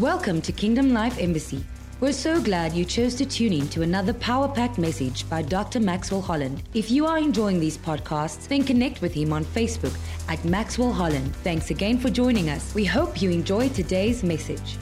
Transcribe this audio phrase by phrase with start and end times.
[0.00, 1.64] Welcome to Kingdom Life Embassy.
[2.00, 5.78] We're so glad you chose to tune in to another power packed message by Dr.
[5.78, 6.64] Maxwell Holland.
[6.74, 9.96] If you are enjoying these podcasts, then connect with him on Facebook
[10.28, 11.32] at Maxwell Holland.
[11.44, 12.74] Thanks again for joining us.
[12.74, 14.78] We hope you enjoy today's message.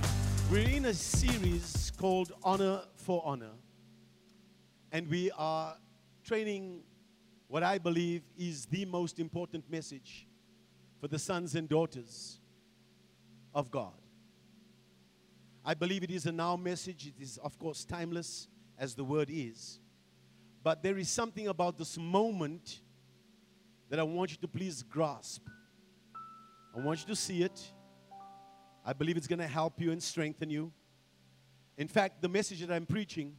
[0.50, 3.52] We're in a series called Honor for Honor.
[4.92, 5.76] And we are
[6.24, 6.84] training
[7.48, 10.26] what I believe is the most important message
[11.02, 12.40] for the sons and daughters
[13.54, 14.01] of God.
[15.64, 17.06] I believe it is a now message.
[17.06, 18.48] It is, of course, timeless
[18.78, 19.78] as the word is.
[20.62, 22.80] But there is something about this moment
[23.88, 25.46] that I want you to please grasp.
[26.76, 27.60] I want you to see it.
[28.84, 30.72] I believe it's going to help you and strengthen you.
[31.76, 33.36] In fact, the message that I'm preaching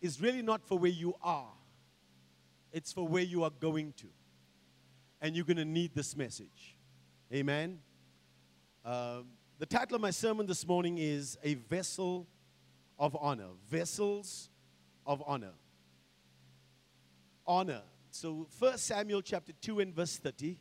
[0.00, 1.52] is really not for where you are,
[2.72, 4.06] it's for where you are going to.
[5.20, 6.78] And you're going to need this message.
[7.32, 7.80] Amen.
[8.84, 9.26] Um,
[9.60, 12.26] the title of my sermon this morning is A Vessel
[12.98, 13.48] of Honor.
[13.68, 14.48] Vessels
[15.06, 15.52] of Honor.
[17.46, 17.82] Honor.
[18.10, 20.58] So, 1 Samuel chapter 2 and verse 30.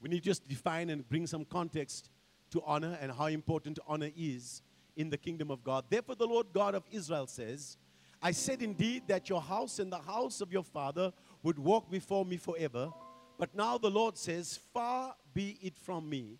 [0.00, 2.08] We need to just define and bring some context
[2.52, 4.62] to honor and how important honor is
[4.96, 5.84] in the kingdom of God.
[5.90, 7.76] Therefore, the Lord God of Israel says,
[8.22, 12.24] I said indeed that your house and the house of your father would walk before
[12.24, 12.90] me forever.
[13.38, 16.38] But now the Lord says, Far be it from me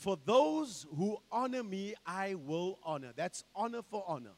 [0.00, 3.12] for those who honor me, I will honor.
[3.14, 4.32] That's honor for honor.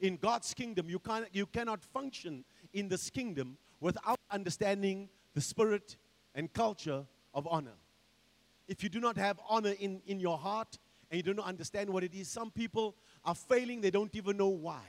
[0.00, 5.96] In God's kingdom, you, can't, you cannot function in this kingdom without understanding the spirit
[6.34, 7.76] and culture of honor.
[8.66, 10.78] If you do not have honor in, in your heart
[11.12, 14.36] and you do not understand what it is, some people are failing, they don't even
[14.36, 14.82] know why.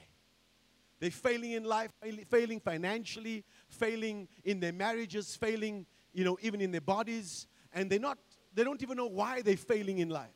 [1.00, 1.92] They're failing in life,
[2.30, 8.00] failing financially, failing in their marriages, failing, you know, even in their bodies, and they're
[8.00, 8.18] not
[8.58, 10.34] they don't even know why they're failing in life.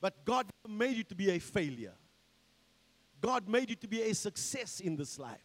[0.00, 1.92] But God made you to be a failure.
[3.20, 5.38] God made you to be a success in this life.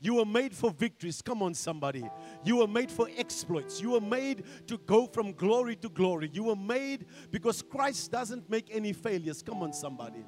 [0.00, 1.22] You were made for victories.
[1.22, 2.06] Come on, somebody.
[2.44, 3.80] You were made for exploits.
[3.80, 6.28] You were made to go from glory to glory.
[6.30, 9.42] You were made because Christ doesn't make any failures.
[9.42, 10.26] Come on, somebody.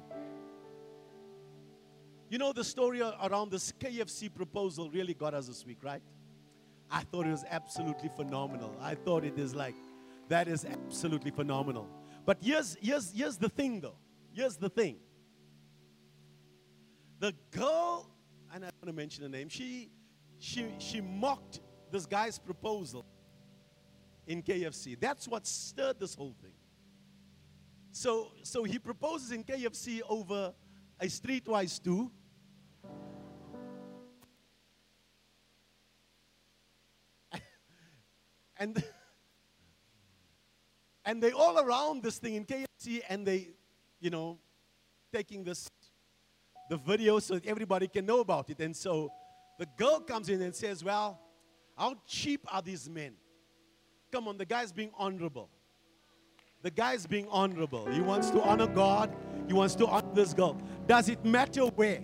[2.27, 6.01] You know, the story around this KFC proposal really got us this week, right?
[6.89, 8.75] I thought it was absolutely phenomenal.
[8.81, 9.75] I thought it is like
[10.27, 11.87] that is absolutely phenomenal.
[12.25, 13.97] But here's, here's, here's the thing, though.
[14.31, 14.97] Here's the thing.
[17.19, 18.09] The girl,
[18.53, 19.91] and I want to mention her name, she,
[20.39, 23.05] she, she mocked this guy's proposal
[24.27, 24.99] in KFC.
[24.99, 26.53] That's what stirred this whole thing.
[27.91, 30.53] So, so he proposes in KFC over
[30.99, 32.11] a Streetwise Two.
[38.57, 38.83] and
[41.05, 43.49] and they all around this thing in KFC and they,
[43.99, 44.39] you know,
[45.13, 45.69] taking this,
[46.69, 48.59] the video so that everybody can know about it.
[48.59, 49.11] And so
[49.59, 51.19] the girl comes in and says, Well,
[51.77, 53.13] how cheap are these men?
[54.11, 55.49] Come on, the guy's being honorable.
[56.61, 57.85] The guy's being honorable.
[57.91, 59.15] He wants to honor God,
[59.47, 60.57] he wants to honor this girl.
[60.87, 62.01] Does it matter where?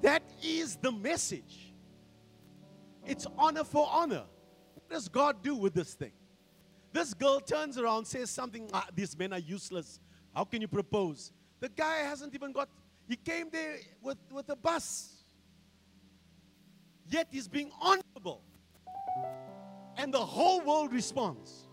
[0.00, 1.72] That is the message.
[3.06, 4.24] It's honor for honor.
[4.74, 6.12] What does God do with this thing?
[6.94, 9.98] This girl turns around, says something, ah, these men are useless.
[10.32, 11.32] How can you propose?
[11.58, 12.68] The guy hasn't even got,
[13.08, 15.24] he came there with, with a bus.
[17.08, 18.42] Yet he's being honorable.
[19.96, 21.66] And the whole world responds.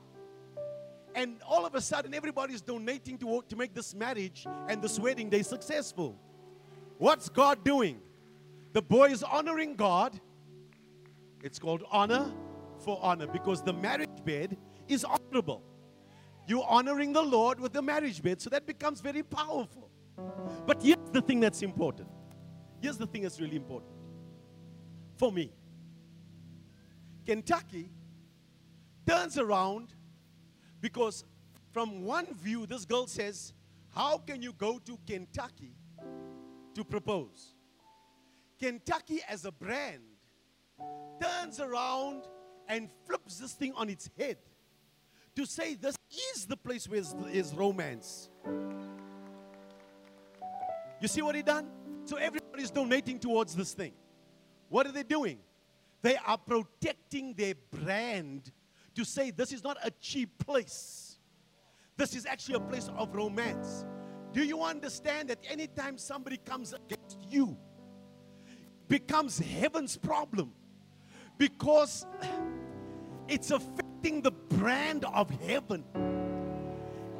[1.14, 5.30] And all of a sudden, everybody's donating to, to make this marriage and this wedding
[5.30, 6.18] day successful.
[6.98, 8.00] What's God doing?
[8.74, 10.20] The boy is honoring God.
[11.44, 12.34] It's called honor
[12.80, 14.58] for honor because the marriage bed
[14.92, 15.64] is honorable.
[16.48, 19.90] You're honoring the Lord with the marriage bed, so that becomes very powerful.
[20.66, 22.10] But here's the thing that's important.
[22.82, 23.92] Here's the thing that's really important
[25.18, 25.54] for me.
[27.26, 27.92] Kentucky
[29.08, 29.94] turns around
[30.80, 31.24] because,
[31.72, 33.54] from one view, this girl says,
[33.90, 35.76] How can you go to Kentucky
[36.74, 37.54] to propose?
[38.60, 40.02] Kentucky, as a brand,
[41.22, 42.24] turns around
[42.68, 44.38] and flips this thing on its head
[45.36, 45.96] to say this
[46.36, 47.02] is the place where
[47.32, 48.30] is romance.
[51.02, 51.68] You see what he done?
[52.06, 53.94] So everybody's donating towards this thing.
[54.70, 55.40] What are they doing?
[56.02, 58.52] They are protecting their brand
[58.96, 61.18] to say this is not a cheap place.
[61.98, 63.86] This is actually a place of romance.
[64.34, 67.58] Do you understand that anytime somebody comes against you,
[68.88, 70.52] becomes heaven's problem
[71.38, 72.06] because
[73.28, 74.32] it's affecting the
[74.62, 75.84] brand of heaven.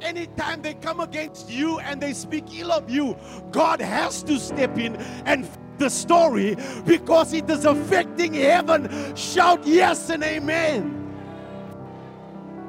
[0.00, 3.16] Anytime they come against you and they speak ill of you,
[3.50, 4.94] God has to step in
[5.26, 5.48] and
[5.78, 6.56] the story
[6.86, 8.88] because it is affecting heaven.
[9.16, 10.98] Shout yes and amen.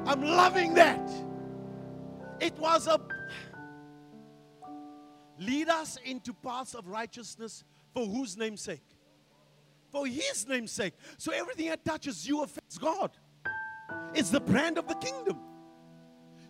[0.06, 1.08] I'm loving that.
[2.40, 2.98] It was a
[5.38, 7.62] lead us into paths of righteousness
[7.92, 8.82] for whose name's sake?
[9.92, 10.94] For his name's sake.
[11.16, 13.12] So everything that touches you affects God.
[14.14, 15.38] It's the brand of the kingdom.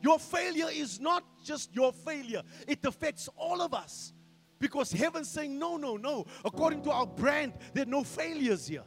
[0.02, 4.12] Your failure is not just your failure, it affects all of us.
[4.58, 6.26] Because heaven's saying, no, no, no.
[6.44, 8.84] According to our brand, there are no failures here.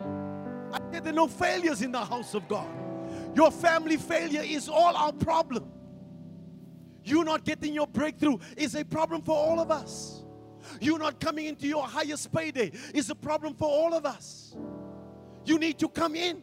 [0.00, 2.68] I said there are no failures in the house of God.
[3.34, 5.70] Your family failure is all our problem.
[7.04, 10.24] You not getting your breakthrough is a problem for all of us.
[10.80, 14.56] You not coming into your highest payday is a problem for all of us.
[15.44, 16.42] You need to come in.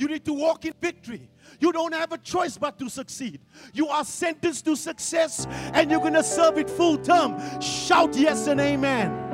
[0.00, 1.28] You need to walk in victory.
[1.60, 3.42] You don't have a choice but to succeed.
[3.74, 7.38] You are sentenced to success and you're going to serve it full term.
[7.60, 9.26] Shout yes and amen.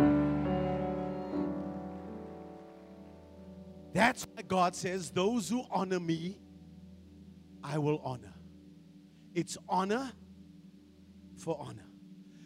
[3.92, 6.36] That's why God says, Those who honor me,
[7.62, 8.34] I will honor.
[9.36, 10.10] It's honor
[11.36, 11.86] for honor.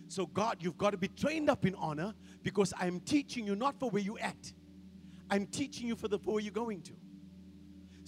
[0.09, 2.13] So, God, you've got to be trained up in honor
[2.43, 4.53] because I'm teaching you not for where you at,
[5.31, 6.93] I'm teaching you for the for where you're going to.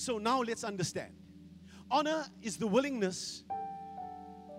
[0.02, 1.12] So, now let's understand.
[1.88, 3.44] Honor is the willingness,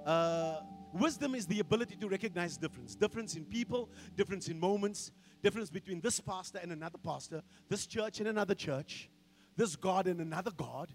[0.05, 0.61] uh,
[0.93, 5.11] wisdom is the ability to recognize difference difference in people, difference in moments,
[5.41, 9.09] difference between this pastor and another pastor, this church and another church,
[9.57, 10.87] this God and another God.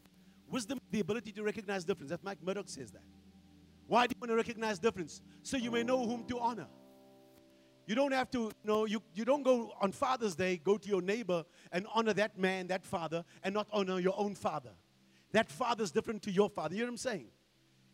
[0.50, 2.08] Wisdom, the ability to recognize difference.
[2.08, 3.02] That Mike Murdock says that.
[3.86, 5.20] Why do you want to recognize difference?
[5.42, 6.68] So you may know whom to honor.
[7.88, 11.00] You don't have to, know, you, you don't go on Father's Day, go to your
[11.00, 14.72] neighbor and honor that man, that father, and not honor your own father.
[15.32, 16.74] That father's different to your father.
[16.74, 17.28] You know what I'm saying?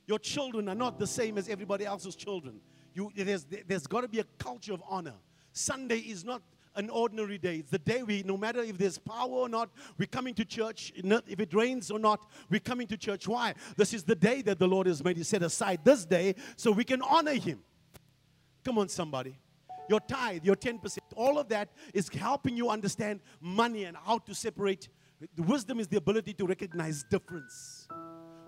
[0.08, 2.60] Your children are not the same as everybody else's children.
[2.92, 5.14] You, there's there's got to be a culture of honor.
[5.52, 6.42] Sunday is not
[6.74, 7.58] an ordinary day.
[7.58, 10.92] It's the day we, no matter if there's power or not, we're coming to church.
[10.96, 13.28] If it rains or not, we're coming to church.
[13.28, 13.54] Why?
[13.76, 15.16] This is the day that the Lord has made.
[15.16, 17.62] He set aside this day so we can honor Him.
[18.64, 19.38] Come on, somebody.
[19.88, 24.34] Your tithe, your 10%, all of that is helping you understand money and how to
[24.34, 24.88] separate.
[25.36, 27.88] The wisdom is the ability to recognize difference.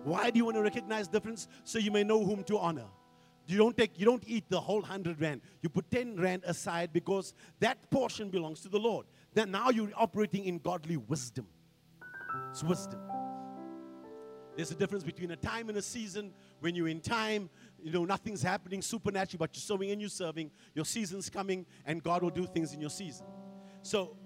[0.03, 1.47] Why do you want to recognize difference?
[1.63, 2.87] So you may know whom to honor.
[3.47, 5.41] You don't take, you don't eat the whole hundred rand.
[5.61, 9.05] You put 10 rand aside because that portion belongs to the Lord.
[9.33, 11.47] Then now you're operating in godly wisdom.
[12.51, 12.99] It's wisdom.
[14.57, 16.33] There's a difference between a time and a season.
[16.59, 17.49] When you're in time,
[17.81, 20.51] you know, nothing's happening supernaturally, but you're sowing and you're serving.
[20.73, 23.25] Your season's coming, and God will do things in your season.
[23.81, 24.17] So,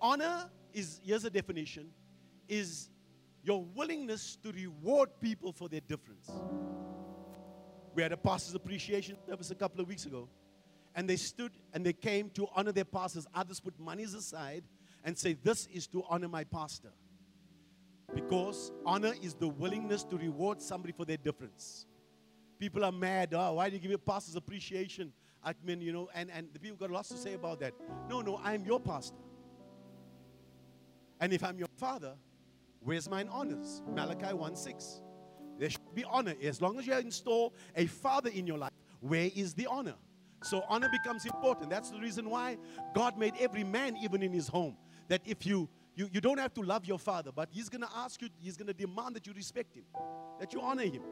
[0.00, 1.90] honor is, here's a definition,
[2.48, 2.90] is
[3.42, 6.30] your willingness to reward people for their difference.
[7.94, 10.28] We had a pastor's appreciation service a couple of weeks ago.
[10.94, 13.26] And they stood and they came to honor their pastors.
[13.34, 14.64] Others put monies aside
[15.04, 16.90] and say, This is to honor my pastor.
[18.14, 21.86] Because honor is the willingness to reward somebody for their difference.
[22.58, 23.34] People are mad.
[23.34, 25.12] Oh, why do you give your pastor's appreciation?
[25.44, 27.72] I mean, you know, and, and the people got lots to say about that.
[28.08, 29.16] No, no, I'm your pastor.
[31.20, 32.14] And if I'm your father,
[32.80, 33.82] where's mine honors?
[33.94, 35.02] Malachi 1 6.
[35.58, 36.34] There should be honor.
[36.42, 39.94] As long as you install a father in your life, where is the honor?
[40.44, 41.70] So honor becomes important.
[41.70, 42.58] That's the reason why
[42.94, 44.76] God made every man, even in his home,
[45.08, 48.22] that if you you, you don't have to love your father, but he's gonna ask
[48.22, 49.82] you, he's gonna demand that you respect him,
[50.38, 51.02] that you honor him.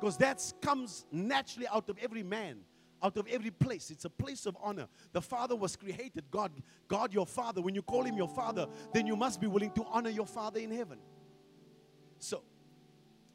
[0.00, 2.60] Because that comes naturally out of every man,
[3.02, 3.90] out of every place.
[3.90, 4.88] It's a place of honor.
[5.12, 6.50] The Father was created, God,
[6.88, 7.60] God your Father.
[7.60, 10.58] When you call him your Father, then you must be willing to honor your Father
[10.58, 10.98] in heaven.
[12.18, 12.42] So,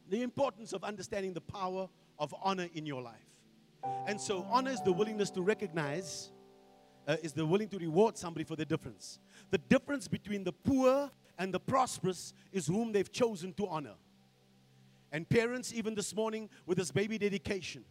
[0.10, 3.14] the importance of understanding the power of honor in your life.
[4.08, 6.32] And so, honor is the willingness to recognize,
[7.08, 9.20] uh, is the willing to reward somebody for the difference.
[9.52, 13.96] The difference between the poor and the prosperous is whom they've chosen to honor.
[15.16, 17.86] And parents, even this morning with this baby dedication,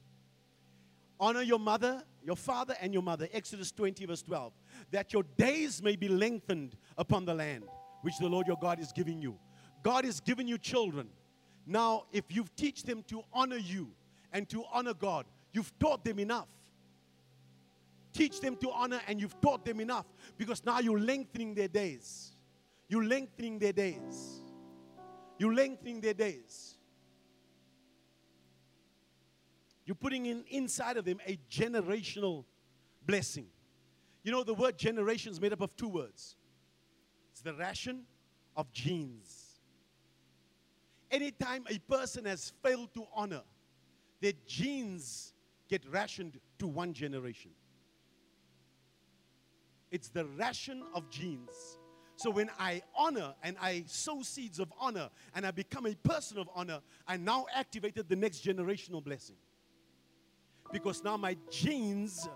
[1.18, 3.26] honor your mother, your father, and your mother.
[3.32, 4.52] Exodus 20, verse 12.
[4.90, 7.64] That your days may be lengthened upon the land
[8.02, 9.38] which the Lord your God is giving you.
[9.82, 11.08] God is giving you children.
[11.66, 13.88] Now, if you've teach them to honor you
[14.30, 16.48] and to honor God, you've taught them enough.
[18.12, 20.04] Teach them to honor and you've taught them enough
[20.36, 22.32] because now you're lengthening their days.
[22.86, 24.42] You're lengthening their days.
[25.38, 26.73] You're lengthening their days.
[29.84, 32.44] You're putting in inside of them a generational
[33.06, 33.46] blessing.
[34.22, 36.36] You know, the word generation is made up of two words
[37.32, 38.04] it's the ration
[38.56, 39.60] of genes.
[41.10, 43.42] Anytime a person has failed to honor,
[44.20, 45.34] their genes
[45.68, 47.50] get rationed to one generation.
[49.90, 51.78] It's the ration of genes.
[52.16, 56.38] So when I honor and I sow seeds of honor and I become a person
[56.38, 59.36] of honor, I now activated the next generational blessing.
[60.72, 62.28] Because now my genes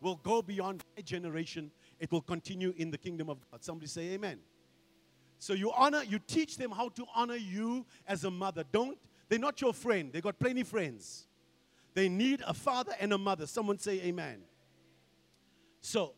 [0.00, 3.64] will go beyond my generation, it will continue in the kingdom of God.
[3.64, 4.38] Somebody say amen.
[5.38, 8.64] So you honor, you teach them how to honor you as a mother.
[8.70, 8.98] Don't,
[9.28, 10.12] they're not your friend.
[10.12, 11.26] They got plenty friends.
[11.94, 13.46] They need a father and a mother.
[13.46, 14.40] Someone say amen.
[15.80, 16.14] So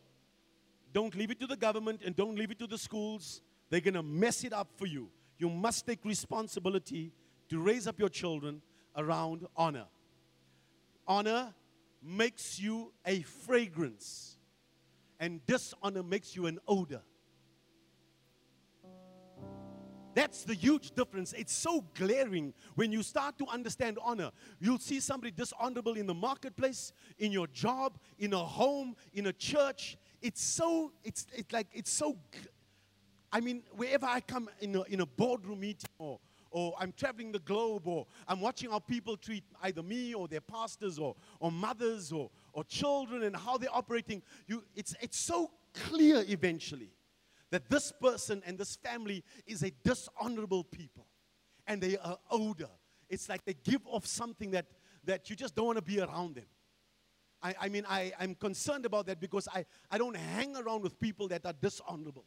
[0.92, 3.42] don't leave it to the government and don't leave it to the schools.
[3.68, 5.08] They're going to mess it up for you.
[5.38, 7.12] You must take responsibility
[7.48, 8.62] to raise up your children
[8.96, 9.86] around honor.
[11.06, 11.54] Honor
[12.02, 14.36] makes you a fragrance,
[15.18, 17.02] and dishonor makes you an odor.
[20.14, 21.34] That's the huge difference.
[21.34, 24.30] It's so glaring when you start to understand honor.
[24.58, 29.32] You'll see somebody dishonorable in the marketplace, in your job, in a home, in a
[29.34, 29.98] church.
[30.22, 32.16] It's so, it's, it's like, it's so,
[33.30, 36.18] I mean, wherever I come in a, in a boardroom meeting or,
[36.56, 40.40] or I'm traveling the globe or I'm watching how people treat either me or their
[40.40, 45.50] pastors or, or mothers or, or children and how they're operating, you, it's, it's so
[45.74, 46.94] clear eventually
[47.50, 51.06] that this person and this family is a dishonorable people
[51.66, 52.70] and they are odor.
[53.10, 54.64] It's like they give off something that,
[55.04, 56.46] that you just don't want to be around them.
[57.42, 60.98] I, I mean, I, I'm concerned about that because I, I don't hang around with
[60.98, 62.24] people that are dishonorable.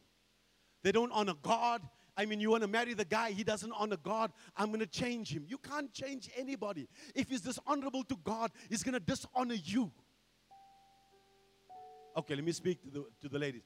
[0.84, 1.82] They don't honor God.
[2.20, 4.30] I mean, you want to marry the guy, he doesn't honor God.
[4.54, 5.46] I'm going to change him.
[5.48, 6.86] You can't change anybody.
[7.14, 9.90] If he's dishonorable to God, he's going to dishonor you.
[12.18, 13.62] Okay, let me speak to the, to the ladies.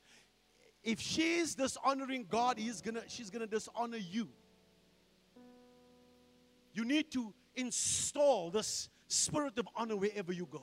[0.84, 4.28] If she's dishonoring God, he's gonna, she's going to dishonor you.
[6.74, 10.62] You need to install this spirit of honor wherever you go.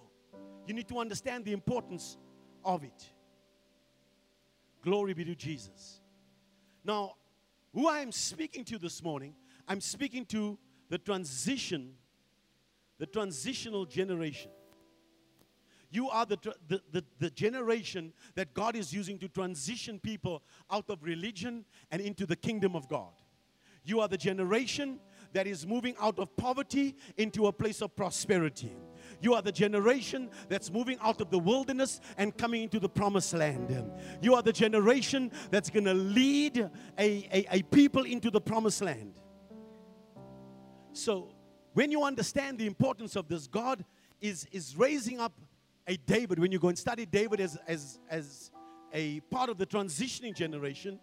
[0.66, 2.18] You need to understand the importance
[2.64, 3.12] of it.
[4.82, 6.00] Glory be to Jesus.
[6.86, 7.16] Now,
[7.74, 9.36] who I am speaking to this morning,
[9.68, 10.58] I'm speaking to
[10.90, 11.94] the transition,
[12.98, 14.51] the transitional generation.
[15.90, 16.38] You are the,
[16.68, 22.01] the, the, the, generation that God is using to transition people out of religion and
[22.01, 23.12] into the kingdom of God.
[23.84, 25.00] You are the generation
[25.34, 28.72] that is moving out of poverty into a place of prosperity.
[29.22, 33.34] You are the generation that's moving out of the wilderness and coming into the promised
[33.34, 33.92] land.
[34.22, 38.82] You are the generation that's going to lead a, a, a people into the promised
[38.82, 39.13] land.
[40.94, 41.36] So,
[41.74, 43.86] when you understand the importance of this, God
[44.20, 45.34] is, is raising up
[45.88, 48.51] a David, when you go and study David as, as, as
[48.94, 51.00] a part of the transitioning generation,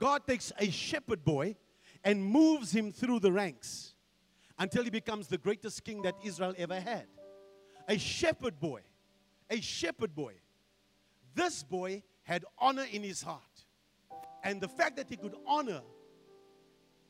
[0.00, 1.56] God takes a shepherd boy
[2.02, 3.94] and moves him through the ranks
[4.58, 7.06] until he becomes the greatest king that Israel ever had.
[7.88, 8.80] A shepherd boy,
[9.50, 10.34] a shepherd boy.
[11.34, 13.42] This boy had honor in his heart.
[14.42, 15.82] And the fact that he could honor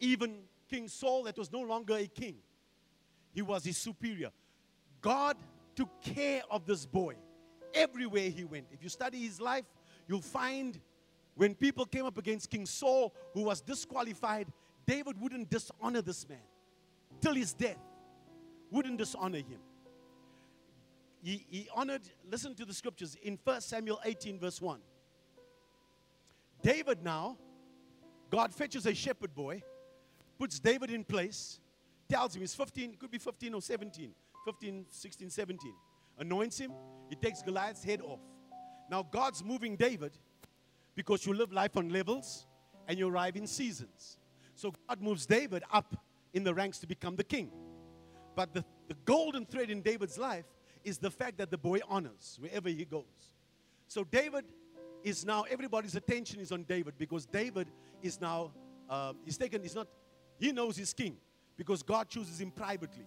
[0.01, 2.37] even King Saul, that was no longer a king,
[3.33, 4.31] he was his superior.
[5.01, 5.37] God
[5.75, 7.15] took care of this boy
[7.75, 8.67] everywhere he went.
[8.73, 9.65] If you study his life,
[10.09, 10.81] you'll find
[11.35, 14.49] when people came up against King Saul, who was disqualified,
[14.87, 16.39] David wouldn't dishonor this man
[17.21, 17.79] till his death,
[18.71, 19.61] wouldn't dishonor him.
[21.27, 24.79] He, he honored, listen to the scriptures in 1 Samuel 18, verse 1.
[26.63, 27.37] David now,
[28.31, 29.61] God fetches a shepherd boy,
[30.39, 31.59] puts David in place,
[32.09, 34.15] tells him he's 15, could be 15 or 17
[34.45, 35.75] 15, 16, 17.
[36.21, 36.71] Anoints him,
[37.09, 38.21] he takes Goliath's head off.
[38.89, 40.17] Now, God's moving David
[40.95, 42.47] because you live life on levels
[42.87, 44.19] and you arrive in seasons.
[44.55, 45.97] So, God moves David up
[46.33, 47.51] in the ranks to become the king.
[48.37, 50.45] But the, the golden thread in David's life
[50.87, 53.35] is the fact that the boy honors wherever he goes.
[53.89, 54.45] So, David
[55.03, 57.69] is now, everybody's attention is on David because David
[58.03, 58.53] is now,
[58.89, 59.89] um, he's taken, he's not,
[60.39, 61.17] he knows he's king
[61.57, 63.07] because God chooses him privately.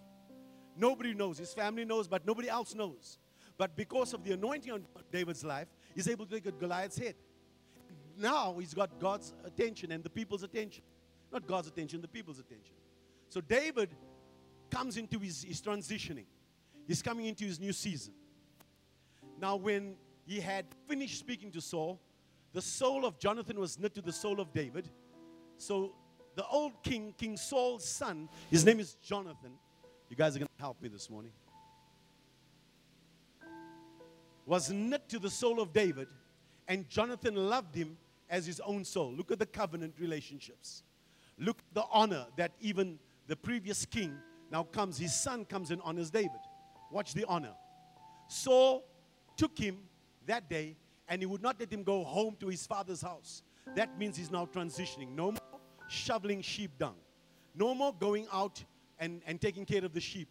[0.76, 1.38] Nobody knows.
[1.38, 3.18] His family knows, but nobody else knows.
[3.58, 7.14] But because of the anointing on David's life, he's able to take a Goliath's head.
[8.16, 10.84] Now he's got God's attention and the people's attention.
[11.32, 12.74] Not God's attention, the people's attention.
[13.28, 13.90] So David
[14.70, 16.24] comes into his, his transitioning.
[16.90, 18.14] He's coming into his new season.
[19.40, 19.94] Now, when
[20.26, 22.00] he had finished speaking to Saul,
[22.52, 24.90] the soul of Jonathan was knit to the soul of David.
[25.56, 25.92] So
[26.34, 29.52] the old king, King Saul's son, his name is Jonathan,
[30.08, 31.30] you guys are going to help me this morning.
[34.44, 36.08] Was knit to the soul of David,
[36.66, 39.12] and Jonathan loved him as his own soul.
[39.12, 40.82] Look at the covenant relationships.
[41.38, 44.16] Look the honor that even the previous king
[44.50, 46.40] now comes, his son comes and honors David.
[46.90, 47.54] Watch the honor.
[48.28, 48.84] Saul
[49.36, 49.78] took him
[50.26, 50.76] that day
[51.08, 53.42] and he would not let him go home to his father's house.
[53.74, 55.14] That means he's now transitioning.
[55.14, 56.96] No more shoveling sheep dung.
[57.54, 58.62] No more going out
[58.98, 60.28] and, and taking care of the sheep.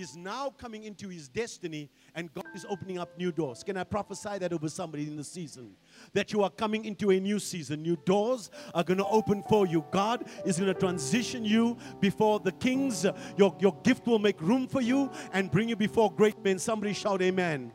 [0.00, 3.62] He's now coming into his destiny and God is opening up new doors.
[3.62, 5.76] Can I prophesy that over somebody in the season?
[6.14, 7.82] That you are coming into a new season.
[7.82, 9.84] New doors are going to open for you.
[9.90, 13.04] God is going to transition you before the kings.
[13.36, 16.58] Your, your gift will make room for you and bring you before great men.
[16.58, 17.70] Somebody shout, Amen.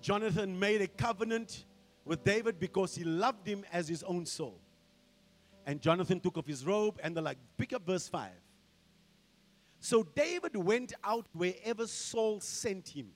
[0.00, 1.66] Jonathan made a covenant
[2.06, 4.58] with David because he loved him as his own soul.
[5.66, 8.30] And Jonathan took off his robe and they're like, pick up verse 5.
[9.80, 13.08] So David went out wherever Saul sent him.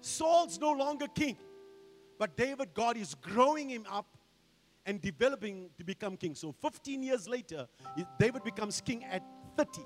[0.00, 1.36] Saul's no longer king,
[2.18, 4.16] but David, God is growing him up
[4.86, 6.34] and developing to become king.
[6.34, 7.66] So 15 years later,
[8.18, 9.22] David becomes king at
[9.56, 9.82] 30.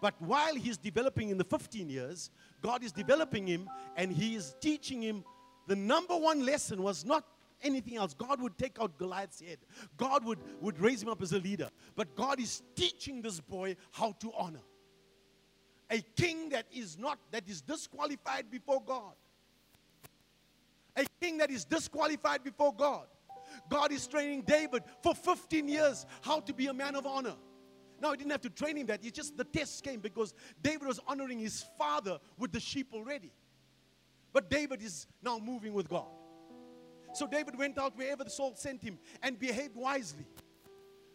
[0.00, 2.30] But while he's developing in the 15 years,
[2.62, 5.24] God is developing him and he is teaching him
[5.66, 7.24] the number one lesson was not
[7.62, 8.14] anything else.
[8.14, 9.58] God would take out Goliath's head.
[9.96, 11.70] God would, would raise him up as a leader.
[11.96, 14.60] But God is teaching this boy how to honor.
[15.90, 19.14] A king that is not, that is disqualified before God.
[20.96, 23.06] A king that is disqualified before God.
[23.68, 27.34] God is training David for 15 years how to be a man of honor.
[28.00, 29.00] Now, he didn't have to train him that.
[29.02, 33.32] It's just the test came because David was honoring his father with the sheep already.
[34.32, 36.08] But David is now moving with God.
[37.14, 40.26] So David went out wherever the Saul sent him and behaved wisely.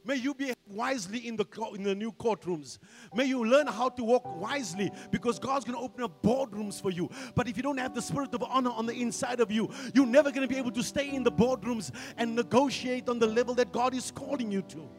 [0.04, 2.80] May you behave wisely in the, in the new courtrooms.
[3.14, 6.92] May you learn how to walk wisely because God's going to open up boardrooms for
[6.92, 7.10] you.
[7.36, 10.06] But if you don't have the spirit of honor on the inside of you, you're
[10.06, 13.54] never going to be able to stay in the boardrooms and negotiate on the level
[13.56, 14.90] that God is calling you to.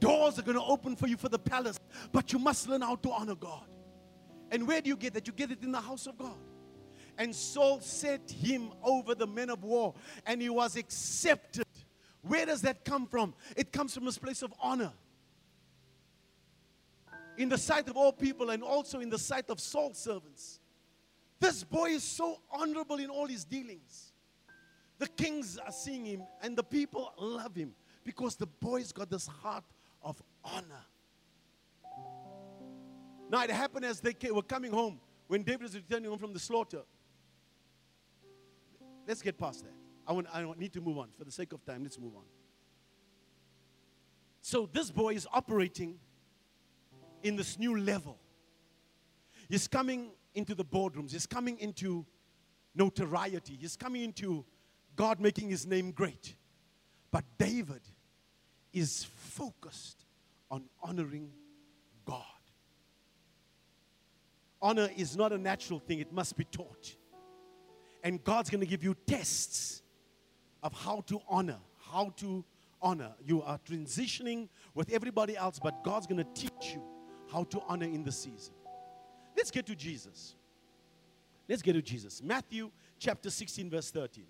[0.00, 1.78] Doors are going to open for you for the palace,
[2.12, 3.66] but you must learn how to honor God.
[4.50, 5.26] And where do you get that?
[5.26, 6.36] You get it in the house of God.
[7.16, 9.94] And Saul set him over the men of war,
[10.26, 11.64] and he was accepted.
[12.26, 13.34] Where does that come from?
[13.56, 14.92] It comes from this place of honor.
[17.36, 20.60] In the sight of all people, and also in the sight of Saul's servants.
[21.40, 24.12] This boy is so honorable in all his dealings.
[24.98, 29.26] The kings are seeing him, and the people love him because the boy's got this
[29.26, 29.64] heart
[30.02, 30.84] of honor.
[33.28, 36.38] Now, it happened as they were coming home when David was returning home from the
[36.38, 36.82] slaughter.
[39.06, 39.83] Let's get past that.
[40.06, 41.08] I, want, I need to move on.
[41.16, 42.24] For the sake of time, let's move on.
[44.40, 45.98] So, this boy is operating
[47.22, 48.18] in this new level.
[49.48, 52.04] He's coming into the boardrooms, he's coming into
[52.74, 54.44] notoriety, he's coming into
[54.96, 56.34] God making his name great.
[57.10, 57.80] But David
[58.72, 60.04] is focused
[60.50, 61.30] on honoring
[62.04, 62.22] God.
[64.60, 66.96] Honor is not a natural thing, it must be taught.
[68.02, 69.82] And God's going to give you tests
[70.64, 71.58] of how to honor,
[71.92, 72.44] how to
[72.82, 73.12] honor.
[73.24, 76.82] You are transitioning with everybody else, but God's going to teach you
[77.30, 78.54] how to honor in the season.
[79.36, 80.34] Let's get to Jesus.
[81.48, 82.22] Let's get to Jesus.
[82.22, 84.24] Matthew chapter 16, verse 13.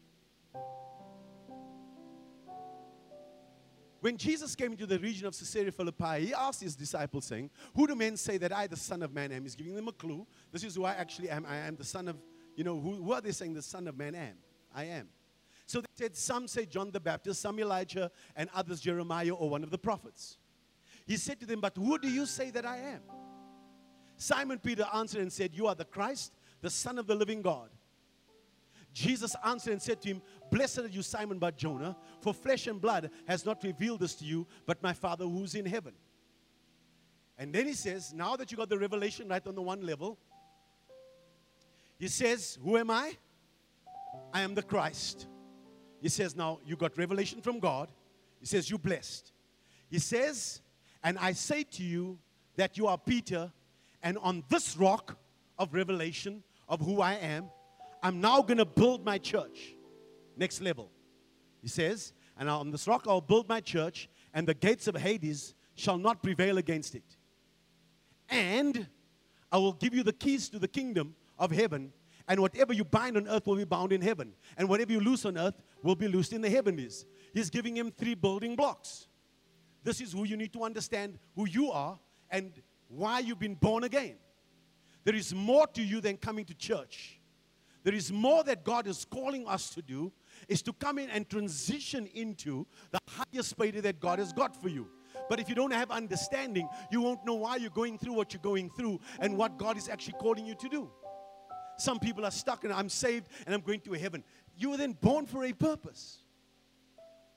[4.00, 7.86] When Jesus came into the region of Caesarea Philippi, he asked his disciples, saying, Who
[7.86, 9.44] do men say that I, the Son of Man, am?
[9.44, 10.26] He's giving them a clue.
[10.52, 11.46] This is who I actually am.
[11.48, 12.16] I am the Son of,
[12.54, 14.34] you know, who, who are they saying the Son of Man am?
[14.74, 15.08] I am.
[15.66, 19.62] So they said, Some say John the Baptist, some Elijah, and others Jeremiah or one
[19.62, 20.38] of the prophets.
[21.06, 23.00] He said to them, But who do you say that I am?
[24.16, 27.70] Simon Peter answered and said, You are the Christ, the Son of the living God.
[28.92, 30.22] Jesus answered and said to him,
[30.52, 34.24] Blessed are you, Simon Bar Jonah, for flesh and blood has not revealed this to
[34.24, 35.94] you, but my Father who's in heaven.
[37.36, 40.18] And then he says, Now that you got the revelation right on the one level,
[41.98, 43.16] he says, Who am I?
[44.32, 45.26] I am the Christ.
[46.04, 47.88] He says, Now you got revelation from God.
[48.38, 49.32] He says, You're blessed.
[49.88, 50.60] He says,
[51.02, 52.18] And I say to you
[52.56, 53.50] that you are Peter,
[54.02, 55.16] and on this rock
[55.58, 57.46] of revelation of who I am,
[58.02, 59.76] I'm now going to build my church.
[60.36, 60.90] Next level.
[61.62, 65.54] He says, And on this rock I'll build my church, and the gates of Hades
[65.74, 67.16] shall not prevail against it.
[68.28, 68.88] And
[69.50, 71.94] I will give you the keys to the kingdom of heaven,
[72.28, 75.24] and whatever you bind on earth will be bound in heaven, and whatever you loose
[75.24, 77.04] on earth will be loosed in the heavenlies.
[77.32, 79.06] He's giving him three building blocks.
[79.84, 81.98] This is who you need to understand who you are
[82.30, 82.52] and
[82.88, 84.16] why you've been born again.
[85.04, 87.20] There is more to you than coming to church.
[87.82, 90.10] There is more that God is calling us to do,
[90.48, 94.70] is to come in and transition into the highest payday that God has got for
[94.70, 94.88] you.
[95.28, 98.42] But if you don't have understanding, you won't know why you're going through what you're
[98.42, 100.90] going through and what God is actually calling you to do.
[101.76, 104.24] Some people are stuck and I'm saved and I'm going to heaven.
[104.56, 106.18] You were then born for a purpose.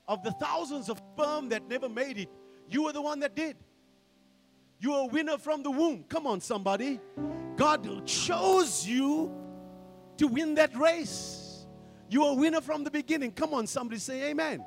[0.06, 2.30] Of the thousands of sperm that never made it,
[2.68, 3.56] you were the one that did.
[4.80, 6.04] You are a winner from the womb.
[6.04, 7.00] Come on, somebody.
[7.56, 9.32] God chose you
[10.16, 11.66] to win that race.
[12.08, 13.32] You are a winner from the beginning.
[13.32, 14.64] Come on, somebody say amen.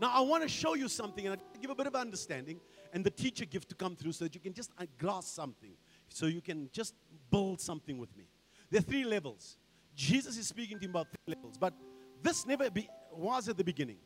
[0.00, 2.60] Now, I want to show you something and I give a bit of understanding
[2.92, 5.72] and the teacher gift to come through so that you can just uh, grasp something,
[6.08, 6.94] so you can just
[7.30, 8.24] build something with me.
[8.70, 9.56] There are three levels.
[9.94, 11.74] Jesus is speaking to him about three levels, but
[12.22, 13.98] this never be, was at the beginning.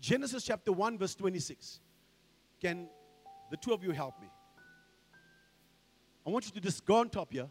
[0.00, 1.80] Genesis chapter 1, verse 26.
[2.60, 2.88] Can
[3.50, 4.28] the two of you help me?
[6.26, 7.48] I want you to just go on top here.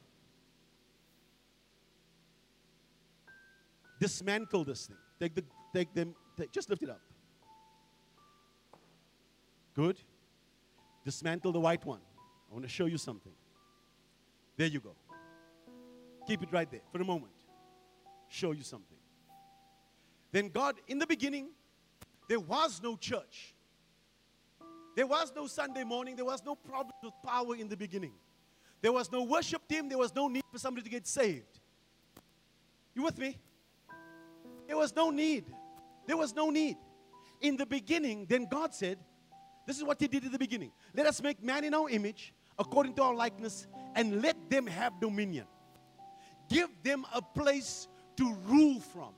[3.99, 4.97] Dismantle this thing.
[5.19, 5.43] Take the
[5.73, 7.01] take them, take, just lift it up.
[9.75, 9.97] Good.
[11.05, 12.01] Dismantle the white one.
[12.49, 13.31] I want to show you something.
[14.57, 14.95] There you go.
[16.27, 17.33] Keep it right there for a moment.
[18.29, 18.97] Show you something.
[20.31, 21.49] Then God, in the beginning,
[22.29, 23.53] there was no church.
[24.95, 26.15] There was no Sunday morning.
[26.15, 28.13] There was no problem with power in the beginning.
[28.81, 29.89] There was no worship team.
[29.89, 31.59] There was no need for somebody to get saved.
[32.93, 33.37] You with me?
[34.67, 35.45] There was no need.
[36.07, 36.77] There was no need.
[37.41, 38.97] In the beginning, then God said,
[39.65, 40.71] This is what He did in the beginning.
[40.93, 44.99] Let us make man in our image, according to our likeness, and let them have
[44.99, 45.45] dominion.
[46.51, 47.87] Give them a place
[48.17, 49.13] to rule from.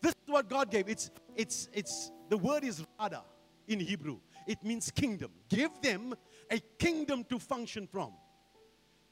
[0.00, 0.88] This is what God gave.
[0.88, 3.22] It's it's it's the word is rada
[3.68, 4.20] in Hebrew.
[4.46, 5.30] It means kingdom.
[5.50, 6.14] Give them
[6.50, 8.12] a kingdom to function from.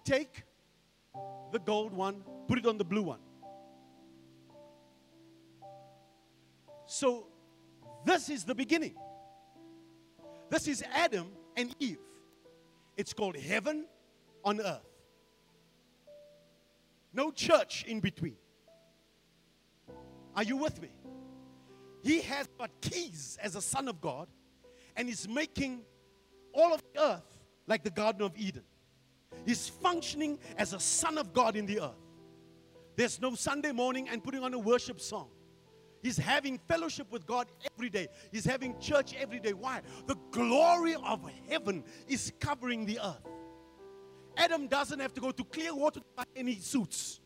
[0.04, 0.44] Take
[1.52, 3.20] the gold one, put it on the blue one.
[6.87, 7.26] So,
[8.06, 8.94] this is the beginning.
[10.48, 11.26] This is Adam
[11.58, 11.98] and Eve.
[12.96, 13.84] It's called heaven
[14.42, 14.88] on earth.
[17.12, 18.37] No church in between.
[20.37, 20.90] Are you with me?
[22.03, 24.29] He has got keys as a son of God
[24.97, 25.83] and is making
[26.53, 28.62] all of the earth like the Garden of Eden.
[29.44, 32.05] He's functioning as a son of God in the earth.
[32.97, 35.29] There's no Sunday morning and putting on a worship song.
[36.03, 38.09] He's having fellowship with God every day.
[38.33, 39.53] He's having church every day.
[39.53, 39.81] Why?
[40.07, 43.27] The glory of heaven is covering the earth.
[44.38, 47.20] Adam doesn't have to go to Clearwater to buy any suits.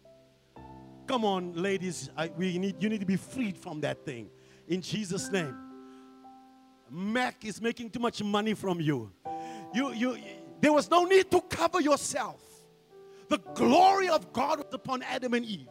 [1.07, 2.11] Come on, ladies.
[2.17, 4.31] I, we need, you need to be freed from that thing.
[4.67, 5.55] In Jesus' name.
[6.91, 9.13] Mac is making too much money from you.
[9.75, 10.19] You, you,
[10.61, 12.43] there was no need to cover yourself.
[13.29, 15.69] The glory of God was upon Adam and Eve.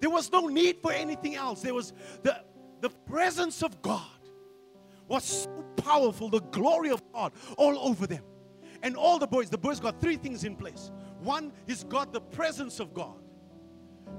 [0.00, 1.62] There was no need for anything else.
[1.62, 2.42] There was the,
[2.80, 4.02] the presence of God
[5.06, 8.24] was so powerful, the glory of God all over them.
[8.82, 10.90] And all the boys, the boys got three things in place.
[11.20, 13.22] One, he's got the presence of God.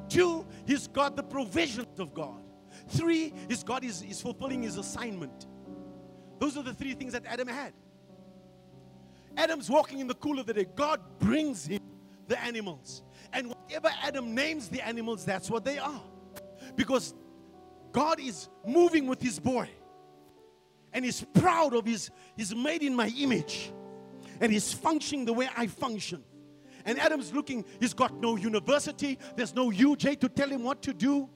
[0.07, 2.41] Two, he's got the provisions of God.
[2.89, 5.47] Three, he's got his, fulfilling his assignment.
[6.39, 7.73] Those are the three things that Adam had.
[9.35, 10.65] Adam's walking in the cool of the day.
[10.75, 11.81] God brings him
[12.27, 13.03] the animals.
[13.33, 16.01] And whatever Adam names the animals, that's what they are.
[16.75, 17.13] Because
[17.91, 19.69] God is moving with his boy.
[20.93, 23.71] And he's proud of his, he's made in my image.
[24.39, 26.23] And he's functioning the way I function.
[26.85, 30.93] And Adam's looking, he's got no university, there's no UJ to tell him what to
[30.93, 31.29] do.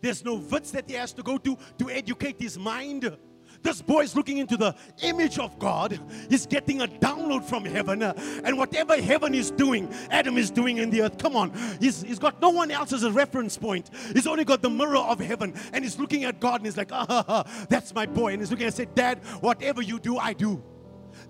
[0.00, 3.16] There's no Wits that he has to go to to educate his mind.
[3.62, 6.00] This boy is looking into the image of God.
[6.28, 8.02] He's getting a download from heaven.
[8.02, 11.18] And whatever heaven is doing, Adam is doing in the earth.
[11.18, 11.52] Come on.
[11.78, 13.90] He's, he's got no one else as a reference point.
[14.12, 15.54] He's only got the mirror of heaven.
[15.72, 18.32] And he's looking at God and he's like, ah, that's my boy.
[18.32, 20.62] And he's looking and said, Dad, whatever you do, I do.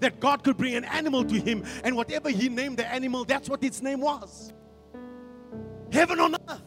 [0.02, 1.64] That God could bring an animal to him.
[1.84, 4.52] And whatever he named the animal, that's what its name was.
[5.92, 6.62] Heaven on earth.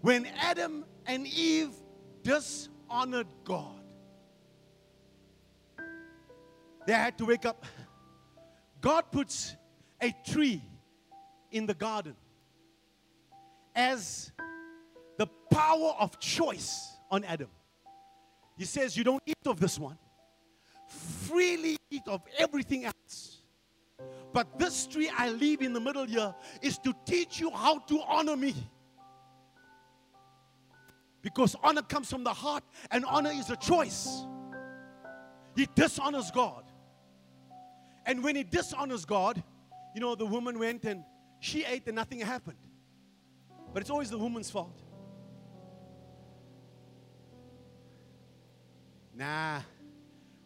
[0.00, 1.70] When Adam and Eve
[2.24, 3.80] dishonored God.
[6.86, 7.64] They had to wake up.
[8.80, 9.54] God puts
[10.00, 10.62] a tree
[11.50, 12.16] in the garden
[13.74, 14.32] as
[15.16, 17.48] the power of choice on Adam.
[18.58, 19.98] He says, You don't eat of this one,
[20.94, 23.38] freely eat of everything else.
[24.32, 28.00] But this tree I leave in the middle here is to teach you how to
[28.08, 28.54] honor me.
[31.22, 34.24] Because honor comes from the heart, and honor is a choice.
[35.56, 36.64] He dishonors God.
[38.06, 39.42] And when he dishonors God,
[39.94, 41.04] you know, the woman went and
[41.40, 42.58] she ate and nothing happened.
[43.72, 44.82] But it's always the woman's fault.
[49.14, 49.60] Nah.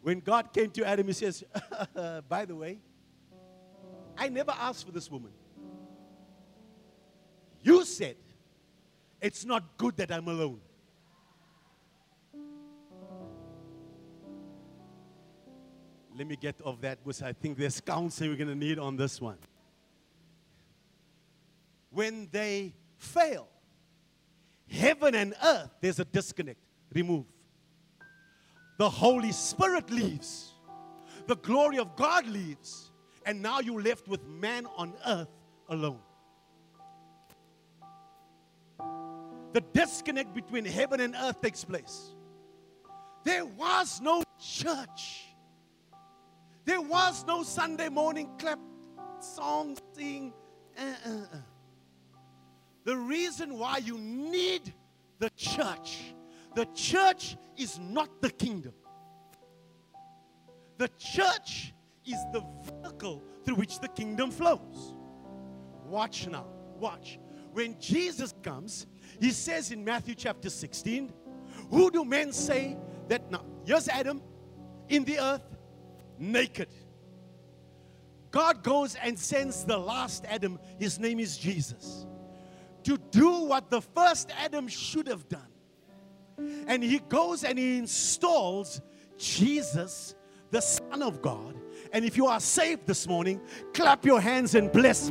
[0.02, 1.44] When God came to Adam, he says,
[2.28, 2.78] By the way,
[4.16, 5.32] I never asked for this woman.
[7.62, 8.16] You said,
[9.20, 10.60] It's not good that I'm alone.
[16.16, 18.96] Let me get off that because I think there's counseling we're going to need on
[18.96, 19.38] this one.
[21.90, 23.46] When they fail,
[24.68, 26.58] heaven and earth, there's a disconnect.
[26.92, 27.24] Remove.
[28.78, 30.54] The Holy Spirit leaves,
[31.26, 32.92] the glory of God leaves,
[33.26, 35.28] and now you're left with man on earth
[35.68, 35.98] alone.
[39.52, 42.14] The disconnect between heaven and earth takes place.
[43.24, 45.26] There was no church.
[46.64, 48.60] There was no Sunday morning clap,
[49.20, 50.32] song, sing.
[50.78, 51.36] Uh, uh, uh.
[52.84, 54.72] The reason why you need
[55.18, 56.14] the church,
[56.58, 58.72] the church is not the kingdom.
[60.76, 61.72] The church
[62.04, 64.96] is the vehicle through which the kingdom flows.
[65.86, 67.20] Watch now, watch.
[67.52, 68.88] When Jesus comes,
[69.20, 71.12] he says in Matthew chapter 16,
[71.70, 73.44] Who do men say that now?
[73.64, 74.20] Here's Adam
[74.88, 75.56] in the earth,
[76.18, 76.70] naked.
[78.32, 82.04] God goes and sends the last Adam, his name is Jesus,
[82.82, 85.52] to do what the first Adam should have done.
[86.66, 88.80] And he goes and he installs
[89.16, 90.14] Jesus,
[90.50, 91.56] the Son of God.
[91.92, 93.40] And if you are saved this morning,
[93.74, 95.10] clap your hands and bless.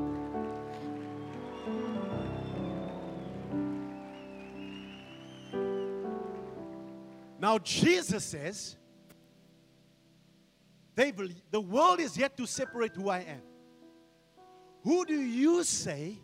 [7.40, 8.76] Now, Jesus says,
[10.96, 13.42] they believe, the world is yet to separate who I am.
[14.84, 16.18] Who do you say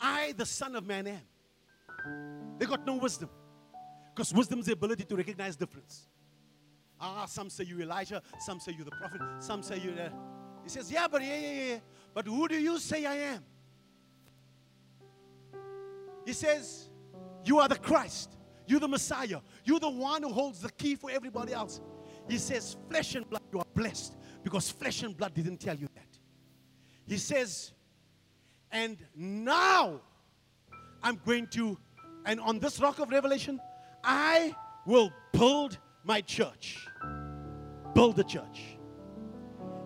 [0.00, 2.58] I, the Son of Man, am?
[2.58, 3.30] They got no wisdom.
[4.20, 6.06] Because wisdom is the ability to recognize difference.
[7.00, 10.12] Ah, some say you Elijah, some say you the prophet, some say you the.
[10.62, 11.78] He says, Yeah, but yeah, yeah, yeah.
[12.12, 13.44] But who do you say I am?
[16.26, 16.90] He says,
[17.46, 18.36] You are the Christ.
[18.66, 19.40] You're the Messiah.
[19.64, 21.80] You're the one who holds the key for everybody else.
[22.28, 25.88] He says, Flesh and blood, you are blessed because flesh and blood didn't tell you
[25.94, 26.18] that.
[27.06, 27.72] He says,
[28.70, 30.02] And now
[31.02, 31.78] I'm going to,
[32.26, 33.58] and on this rock of revelation,
[34.02, 34.54] I
[34.86, 36.86] will build my church.
[37.94, 38.76] Build the church.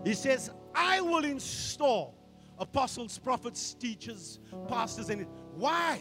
[0.05, 2.17] He says, I will install
[2.59, 6.01] apostles, prophets, teachers, pastors, and why?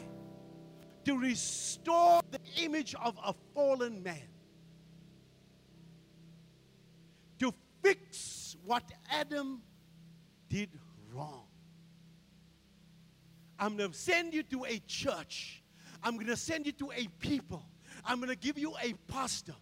[1.06, 4.28] To restore the image of a fallen man.
[7.40, 9.62] To fix what Adam
[10.50, 10.70] did
[11.12, 11.48] wrong.
[13.60, 15.64] I'm going to send you to a church.
[16.02, 17.66] I'm going to send you to a people.
[18.06, 19.54] I'm going to give you a pastor.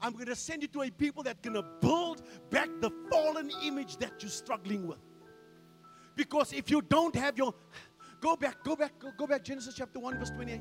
[0.00, 3.50] I'm going to send you to a people that going to build back the fallen
[3.62, 4.98] image that you're struggling with.
[6.16, 7.54] Because if you don't have your
[8.20, 10.60] go back, go back, go, go back Genesis chapter 1 verse 28.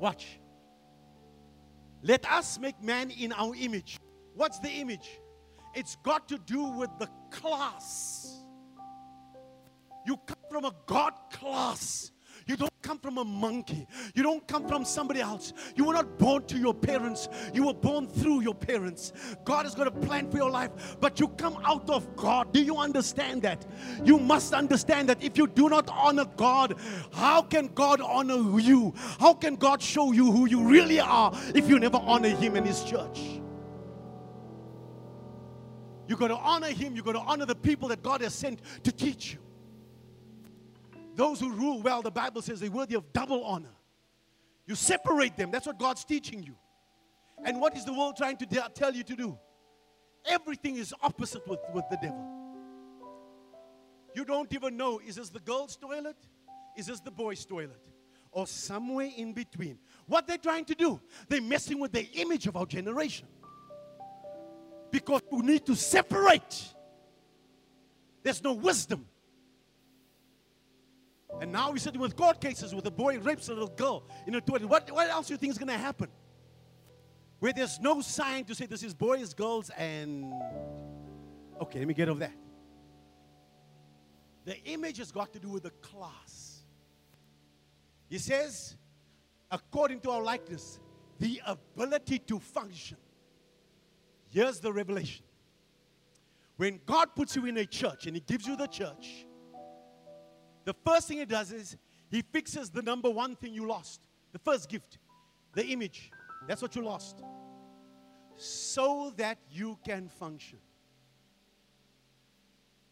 [0.00, 0.40] Watch.
[2.02, 3.98] Let us make man in our image.
[4.34, 5.08] What's the image?
[5.74, 8.44] It's got to do with the class.
[10.06, 12.12] You come from a God class.
[12.84, 13.86] Come from a monkey.
[14.14, 15.54] You don't come from somebody else.
[15.74, 17.30] You were not born to your parents.
[17.54, 19.14] You were born through your parents.
[19.42, 22.52] God has got a plan for your life, but you come out of God.
[22.52, 23.64] Do you understand that?
[24.04, 26.78] You must understand that if you do not honor God,
[27.10, 28.92] how can God honor you?
[29.18, 32.66] How can God show you who you really are if you never honor Him and
[32.66, 33.40] His church?
[36.06, 36.94] You got to honor Him.
[36.94, 39.38] You got to honor the people that God has sent to teach you.
[41.14, 43.74] Those who rule well, the Bible says they're worthy of double honor.
[44.66, 45.50] You separate them.
[45.50, 46.56] That's what God's teaching you.
[47.44, 49.38] And what is the world trying to tell you to do?
[50.26, 52.34] Everything is opposite with, with the devil.
[54.14, 56.16] You don't even know is this the girl's toilet?
[56.76, 57.88] Is this the boy's toilet?
[58.32, 59.78] Or somewhere in between.
[60.06, 63.28] What they're trying to do, they're messing with the image of our generation.
[64.90, 66.74] Because we need to separate.
[68.22, 69.06] There's no wisdom.
[71.40, 74.34] And now we're sitting with court cases with a boy rapes a little girl in
[74.34, 74.66] a toilet.
[74.66, 76.08] What, what else do you think is going to happen?
[77.40, 80.32] Where there's no sign to say this is boys, girls, and.
[81.60, 82.32] Okay, let me get over that.
[84.44, 86.62] The image has got to do with the class.
[88.08, 88.76] He says,
[89.50, 90.80] according to our likeness,
[91.18, 92.98] the ability to function.
[94.30, 95.24] Here's the revelation.
[96.56, 99.26] When God puts you in a church and He gives you the church,
[100.64, 101.76] the first thing He does is
[102.10, 104.00] He fixes the number one thing you lost
[104.34, 104.98] the first gift,
[105.54, 106.10] the image.
[106.46, 107.22] That's what you lost.
[108.36, 110.58] so that you can function.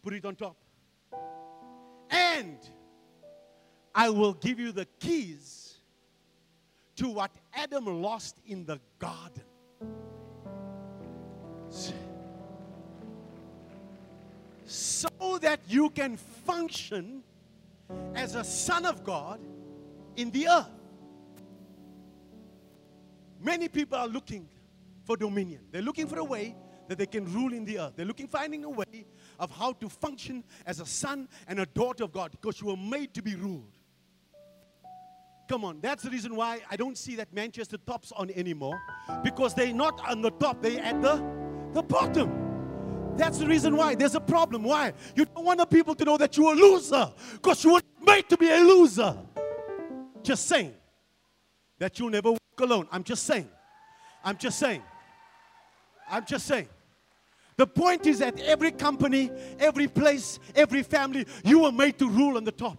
[0.01, 0.57] Put it on top.
[2.11, 2.59] And
[3.93, 5.79] I will give you the keys
[6.95, 9.43] to what Adam lost in the garden.
[14.65, 17.25] So that you can function
[18.15, 19.41] as a son of God
[20.17, 20.71] in the earth.
[23.41, 24.49] Many people are looking
[25.05, 25.63] for dominion.
[25.71, 26.55] They're looking for a way
[26.89, 27.95] that they can rule in the earth.
[27.97, 29.07] They're looking finding a way
[29.39, 32.77] of how to function as a son and a daughter of God because you were
[32.77, 33.79] made to be ruled.
[35.49, 38.81] Come on, that's the reason why I don't see that Manchester tops on anymore
[39.25, 41.23] because they're not on the top, they're at the,
[41.73, 42.42] the bottom.
[43.17, 43.95] That's the reason why.
[43.95, 44.63] There's a problem.
[44.63, 44.93] Why?
[45.15, 48.29] You don't want the people to know that you're a loser because you were made
[48.31, 49.17] to be a loser.
[50.23, 50.75] Just saying
[51.79, 52.89] that you'll never walk alone.
[52.91, 53.49] I'm just saying.
[54.25, 54.83] I'm just saying.
[56.11, 56.69] I'm just saying.
[57.57, 62.37] The point is that every company, every place, every family, you were made to rule
[62.37, 62.79] on the top.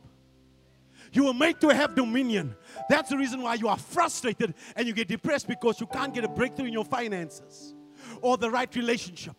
[1.12, 2.56] You were made to have dominion.
[2.90, 6.24] That's the reason why you are frustrated and you get depressed because you can't get
[6.24, 7.76] a breakthrough in your finances
[8.22, 9.36] or the right relationship.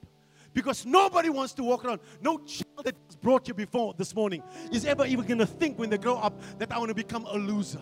[0.54, 2.00] Because nobody wants to walk around.
[2.22, 5.78] No child that was brought you before this morning is ever even going to think
[5.78, 7.80] when they grow up that I want to become a loser.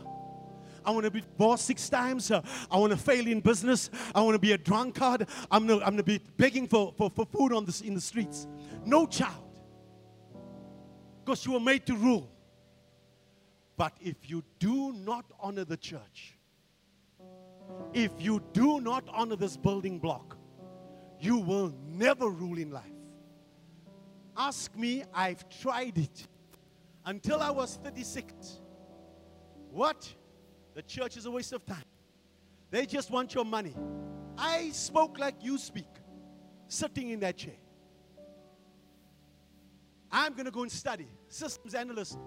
[0.84, 2.30] I want to be boss six times.
[2.30, 3.90] Uh, I want to fail in business.
[4.14, 5.28] I want to be a drunkard.
[5.50, 8.48] I'm going I'm to be begging for, for, for food on the, in the streets.
[8.84, 9.60] No child.
[11.24, 12.28] Because you were made to rule.
[13.76, 16.36] But if you do not honor the church,
[17.92, 20.36] if you do not honor this building block,
[21.22, 22.82] you will never rule in life.
[24.36, 26.26] Ask me, I've tried it
[27.06, 28.60] until I was 36.
[29.70, 30.12] What?
[30.74, 31.84] The church is a waste of time.
[32.70, 33.76] They just want your money.
[34.36, 35.88] I spoke like you speak,
[36.66, 37.54] sitting in that chair.
[40.10, 41.06] I'm going to go and study.
[41.28, 42.18] Systems analyst.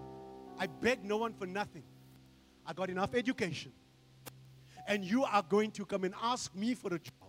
[0.58, 1.84] I beg no one for nothing.
[2.66, 3.74] I got enough education.
[4.88, 7.25] And you are going to come and ask me for a job.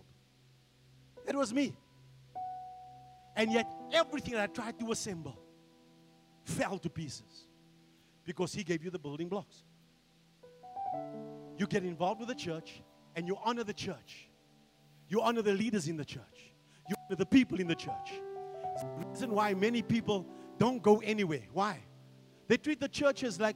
[1.27, 1.75] It was me.
[3.35, 5.37] And yet, everything that I tried to assemble
[6.43, 7.47] fell to pieces
[8.23, 9.63] because He gave you the building blocks.
[11.57, 12.81] You get involved with the church
[13.15, 14.29] and you honor the church.
[15.09, 16.53] You honor the leaders in the church.
[16.89, 18.13] You honor the people in the church.
[18.73, 20.25] It's the reason why many people
[20.57, 21.43] don't go anywhere.
[21.51, 21.79] Why?
[22.47, 23.55] They treat the churches like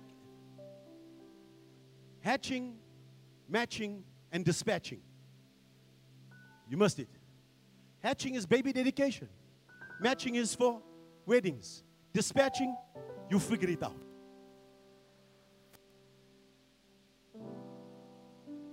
[2.19, 2.77] hatching,
[3.47, 5.01] matching, and dispatching.
[6.69, 7.09] You must it.
[8.03, 9.29] Hatching is baby dedication.
[9.99, 10.81] Matching is for
[11.25, 11.83] weddings.
[12.13, 12.75] Dispatching,
[13.29, 13.95] you figure it out.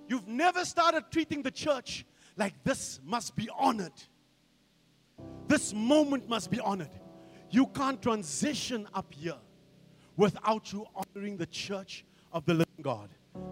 [0.07, 3.93] You've never started treating the church like this must be honored.
[5.47, 6.89] This moment must be honored.
[7.51, 9.37] You can't transition up here
[10.17, 13.09] without you honoring the church of the living God.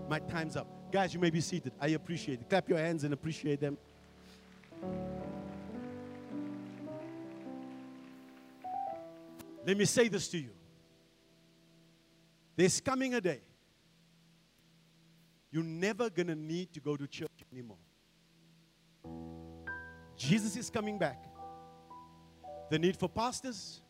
[0.09, 0.67] My time's up.
[0.91, 1.73] Guys, you may be seated.
[1.79, 2.49] I appreciate it.
[2.49, 3.77] Clap your hands and appreciate them.
[9.67, 10.51] Let me say this to you.
[12.55, 13.41] There's coming a day
[15.51, 17.77] you're never going to need to go to church anymore.
[20.15, 21.23] Jesus is coming back.
[22.69, 23.81] The need for pastors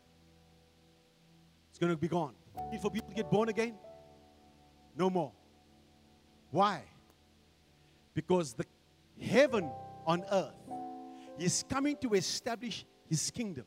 [1.71, 2.33] is going to be gone.
[2.55, 3.75] The need for people to get born again?
[4.95, 5.31] No more.
[6.51, 6.83] Why?
[8.13, 8.65] Because the
[9.21, 9.69] heaven
[10.05, 10.55] on earth
[11.37, 13.65] is coming to establish his kingdom.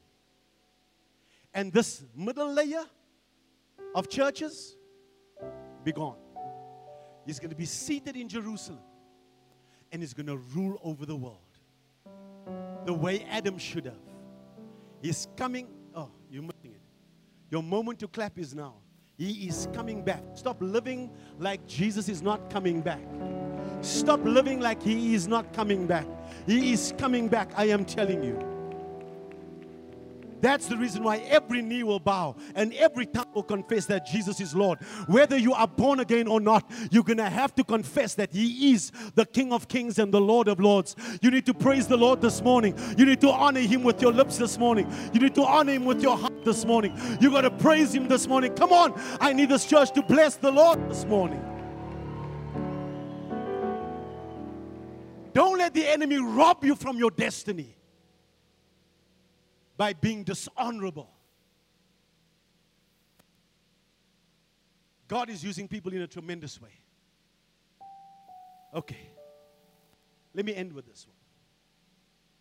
[1.52, 2.84] And this middle layer
[3.94, 4.76] of churches
[5.84, 6.16] be gone.
[7.26, 8.80] He's going to be seated in Jerusalem
[9.92, 11.38] and he's going to rule over the world
[12.86, 13.94] the way Adam should have.
[15.02, 15.68] He's coming.
[15.94, 16.80] Oh, you're missing it.
[17.50, 18.75] Your moment to clap is now.
[19.16, 20.22] He is coming back.
[20.35, 23.02] Stop living like Jesus is not coming back.
[23.83, 26.06] Stop living like he is not coming back.
[26.46, 28.50] He is coming back, I am telling you.
[30.40, 34.40] That's the reason why every knee will bow and every tongue will confess that Jesus
[34.40, 34.78] is Lord.
[35.06, 38.72] Whether you are born again or not, you're going to have to confess that He
[38.72, 40.96] is the King of Kings and the Lord of Lords.
[41.20, 42.78] You need to praise the Lord this morning.
[42.96, 44.90] You need to honor Him with your lips this morning.
[45.12, 46.98] You need to honor Him with your heart this morning.
[47.20, 48.54] You got to praise Him this morning.
[48.54, 51.44] Come on, I need this church to bless the Lord this morning.
[55.32, 57.76] Don't let the enemy rob you from your destiny
[59.81, 61.08] by being dishonorable.
[65.08, 66.83] God is using people in a tremendous way.
[68.74, 69.10] Okay.
[70.35, 71.16] Let me end with this one.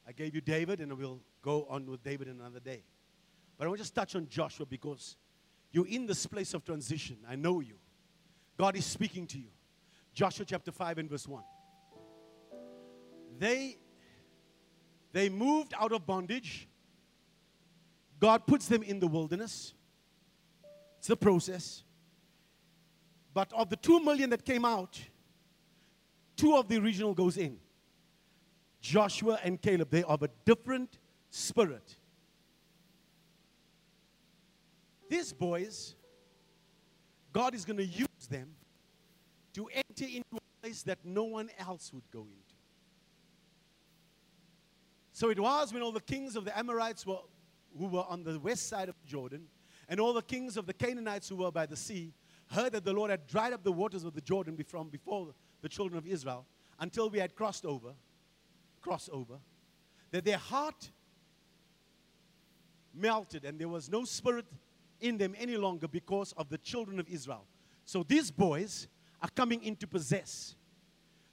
[0.05, 2.83] I gave you David, and we'll go on with David another day.
[3.57, 5.15] But I want to just touch on Joshua because
[5.71, 7.19] you're in this place of transition.
[7.25, 7.75] I know you.
[8.57, 9.51] God is speaking to you.
[10.13, 11.41] Joshua chapter 5 and verse 1.
[13.37, 13.77] They
[15.13, 16.67] they moved out of bondage.
[18.20, 19.74] God puts them in the wilderness.
[20.99, 21.84] It's a process.
[23.34, 24.99] But of the 2 million that came out,
[26.36, 27.57] two of the original goes in.
[28.82, 30.97] Joshua and Caleb, they are of a different
[31.30, 31.95] spirit.
[35.09, 35.95] These boys,
[37.32, 38.49] God is going to use them
[39.53, 42.55] to enter into a place that no one else would go into.
[45.13, 47.17] So it was when all the kings of the Amorites were,
[47.78, 49.47] who were on the west side of Jordan,
[49.88, 52.13] and all the kings of the Canaanites who were by the sea,
[52.47, 55.70] heard that the Lord had dried up the waters of the Jordan from before the
[55.70, 56.45] children of Israel
[56.80, 57.93] until we had crossed over,
[58.82, 59.36] crossed over,
[60.11, 60.89] that their heart
[62.93, 64.45] melted and there was no spirit
[64.99, 67.45] in them any longer because of the children of Israel.
[67.86, 68.88] So these boys
[69.22, 70.55] are coming in to possess.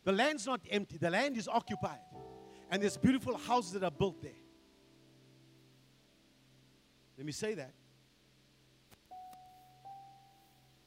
[0.04, 1.98] The land's not empty, the land is occupied.
[2.70, 4.32] And there's beautiful houses that are built there.
[7.16, 7.72] Let me say that.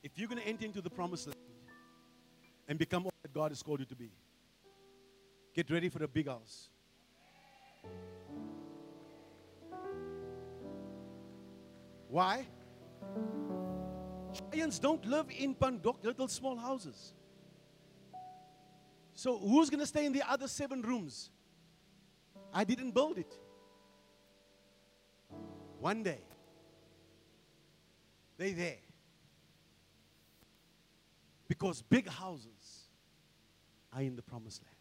[0.04, 1.38] If you're going to enter into the promised land
[2.68, 4.12] and become all that God has called you to be,
[5.54, 6.70] get ready for the big house.
[12.08, 12.46] Why?
[14.52, 17.14] Giants don't live in pondok, little small houses.
[19.14, 21.30] So who's going to stay in the other seven rooms?
[22.54, 23.38] I didn't build it.
[25.80, 26.22] One day,
[28.38, 28.78] they there.
[31.48, 32.88] Because big houses
[33.94, 34.76] are in the promised land.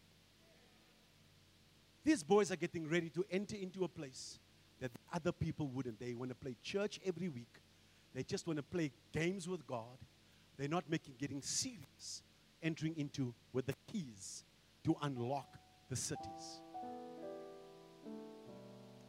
[2.03, 4.39] These boys are getting ready to enter into a place
[4.79, 5.99] that other people wouldn't.
[5.99, 7.59] They want to play church every week.
[8.13, 9.97] They just want to play games with God.
[10.57, 12.23] They're not making getting serious,
[12.63, 14.43] entering into with the keys
[14.83, 15.57] to unlock
[15.89, 16.61] the cities.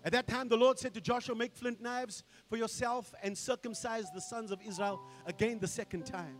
[0.05, 4.11] At that time, the Lord said to Joshua, Make flint knives for yourself and circumcise
[4.11, 6.37] the sons of Israel again the second time.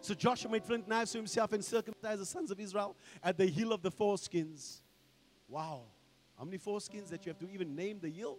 [0.00, 3.46] So Joshua made flint knives for himself and circumcised the sons of Israel at the
[3.46, 4.80] hill of the foreskins.
[5.48, 5.82] Wow.
[6.38, 8.38] How many foreskins that you have to even name the hill?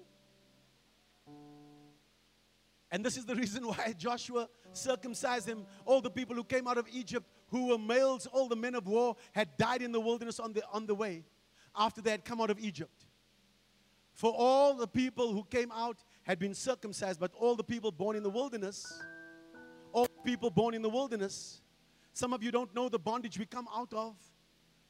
[2.92, 5.66] And this is the reason why Joshua circumcised him.
[5.86, 8.88] All the people who came out of Egypt, who were males, all the men of
[8.88, 11.24] war, had died in the wilderness on the, on the way
[11.76, 13.07] after they had come out of Egypt.
[14.18, 18.16] For all the people who came out had been circumcised, but all the people born
[18.16, 18.84] in the wilderness,
[19.94, 21.62] all people born in the wilderness,
[22.14, 24.16] some of you don't know the bondage we come out of.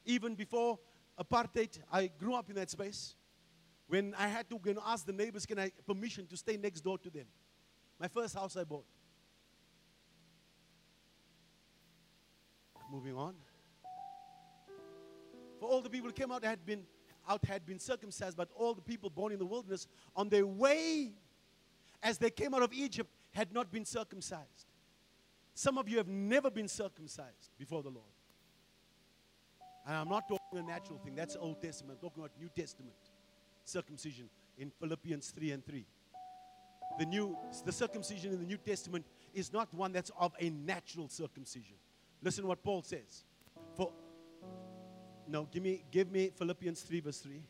[0.06, 0.80] Even before
[1.20, 3.16] apartheid, I grew up in that space.
[3.88, 7.10] When I had to ask the neighbors, can I permission to stay next door to
[7.10, 7.26] them?
[8.00, 8.86] My first house I bought.
[12.90, 13.36] Moving on.
[15.60, 16.86] For all the people who came out had been
[17.28, 21.14] out had been circumcised, but all the people born in the wilderness on their way
[22.04, 24.68] as they came out of Egypt had not been circumcised.
[25.54, 28.06] Some of you have never been circumcised before the Lord.
[29.88, 32.00] And I'm not talking a natural thing, that's Old Testament.
[32.02, 32.94] I'm talking about New Testament
[33.64, 35.86] circumcision in Philippians 3 and 3.
[37.00, 41.10] The new the circumcision in the New Testament is not one that's of a natural
[41.10, 41.76] circumcision.
[42.22, 43.24] Listen what Paul says.
[43.76, 43.92] For
[45.30, 47.42] no, give me, give me Philippians 3, verse 3.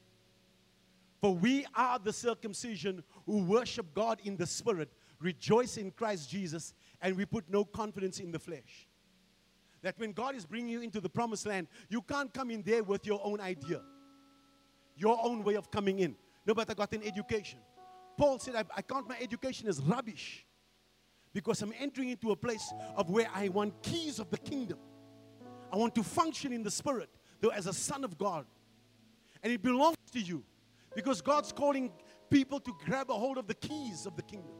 [1.21, 6.73] For we are the circumcision who worship God in the Spirit, rejoice in Christ Jesus,
[7.01, 8.87] and we put no confidence in the flesh.
[9.81, 12.83] That when God is bringing you into the promised land, you can't come in there
[12.83, 13.81] with your own idea,
[14.95, 16.15] your own way of coming in.
[16.45, 17.59] No, but I got an education.
[18.17, 20.45] Paul said, I, I count my education as rubbish
[21.33, 24.79] because I'm entering into a place of where I want keys of the kingdom.
[25.71, 27.09] I want to function in the Spirit
[27.41, 28.45] though as a son of God.
[29.43, 30.43] And it belongs to you
[30.95, 31.91] because God's calling
[32.29, 34.55] people to grab a hold of the keys of the kingdom.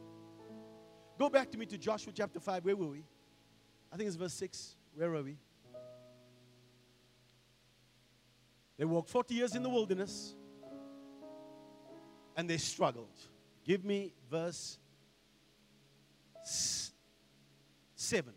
[1.18, 2.64] Go back to me to Joshua chapter 5.
[2.64, 3.04] Where were we?
[3.92, 4.76] I think it's verse 6.
[4.94, 5.36] Where are we?
[8.76, 10.36] They walked 40 years in the wilderness
[12.36, 13.18] and they struggled.
[13.64, 14.78] Give me verse
[17.96, 18.32] 7.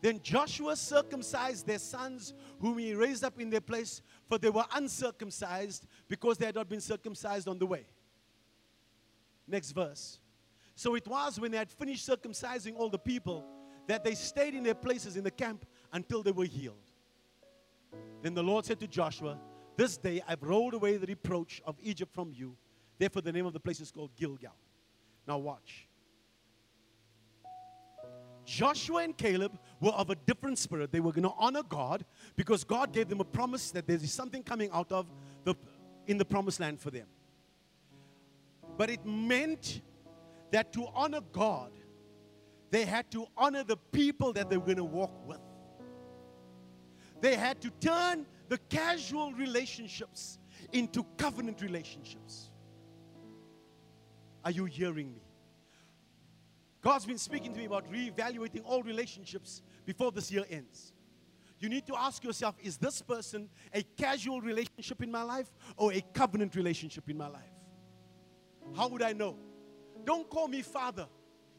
[0.00, 4.64] Then Joshua circumcised their sons, whom he raised up in their place, for they were
[4.74, 7.86] uncircumcised because they had not been circumcised on the way.
[9.46, 10.20] Next verse.
[10.74, 13.44] So it was when they had finished circumcising all the people
[13.88, 16.92] that they stayed in their places in the camp until they were healed.
[18.22, 19.38] Then the Lord said to Joshua,
[19.76, 22.56] This day I've rolled away the reproach of Egypt from you.
[22.98, 24.54] Therefore, the name of the place is called Gilgal.
[25.26, 25.87] Now, watch.
[28.48, 30.90] Joshua and Caleb were of a different spirit.
[30.90, 34.42] They were going to honor God because God gave them a promise that there's something
[34.42, 35.06] coming out of
[35.44, 35.54] the
[36.06, 37.06] in the promised land for them.
[38.78, 39.82] But it meant
[40.50, 41.72] that to honor God,
[42.70, 45.40] they had to honor the people that they were going to walk with.
[47.20, 50.38] They had to turn the casual relationships
[50.72, 52.50] into covenant relationships.
[54.42, 55.27] Are you hearing me?
[56.80, 60.92] God's been speaking to me about reevaluating all relationships before this year ends.
[61.58, 65.92] You need to ask yourself is this person a casual relationship in my life or
[65.92, 67.42] a covenant relationship in my life?
[68.76, 69.36] How would I know?
[70.04, 71.08] Don't call me father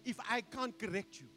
[0.05, 1.27] if I can't correct you.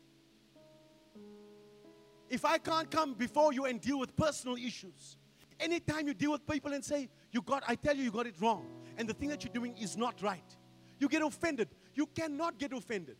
[2.30, 5.16] If I can't come before you and deal with personal issues.
[5.58, 8.34] Anytime you deal with people and say, You got, I tell you, you got it
[8.40, 8.66] wrong,
[8.96, 10.56] and the thing that you're doing is not right,
[10.98, 11.68] you get offended.
[11.94, 13.16] You cannot get offended.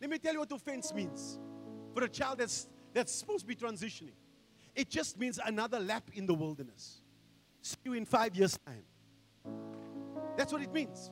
[0.00, 1.38] Let me tell you what offense means
[1.94, 4.14] for a child that's, that's supposed to be transitioning.
[4.74, 7.00] It just means another lap in the wilderness.
[7.62, 8.84] See you in five years' time.
[10.36, 11.10] That's what it means.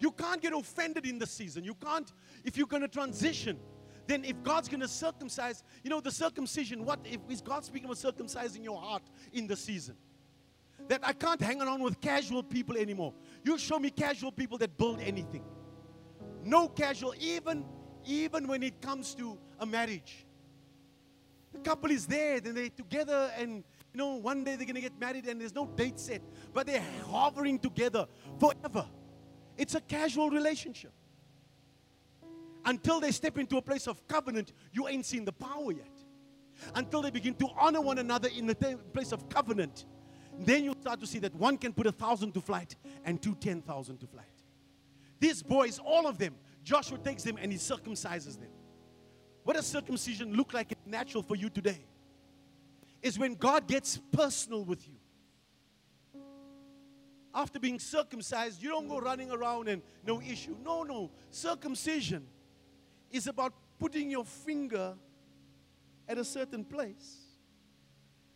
[0.00, 1.62] You can't get offended in the season.
[1.62, 2.10] You can't,
[2.44, 3.58] if you're going to transition,
[4.06, 7.84] then if God's going to circumcise, you know, the circumcision, what if is God speaking
[7.84, 9.94] about circumcising your heart in the season?
[10.88, 13.14] That I can't hang around with casual people anymore.
[13.44, 15.44] You show me casual people that build anything.
[16.42, 17.64] No casual, even
[18.10, 20.26] even when it comes to a marriage.
[21.52, 24.98] The couple is there, then they're together, and you know, one day they're gonna get
[25.00, 28.06] married, and there's no date set, but they're hovering together
[28.38, 28.86] forever.
[29.56, 30.92] It's a casual relationship.
[32.64, 35.90] Until they step into a place of covenant, you ain't seen the power yet.
[36.74, 38.54] Until they begin to honor one another in the
[38.92, 39.86] place of covenant,
[40.38, 43.34] then you start to see that one can put a thousand to flight and two
[43.34, 44.26] ten thousand to flight.
[45.18, 48.50] These boys, all of them, Joshua takes them and he circumcises them.
[49.44, 51.84] What does circumcision look like natural for you today?
[53.02, 54.94] Is when God gets personal with you.
[57.34, 60.56] After being circumcised, you don't go running around and no issue.
[60.64, 61.10] No, no.
[61.30, 62.26] Circumcision
[63.10, 64.94] is about putting your finger
[66.08, 67.18] at a certain place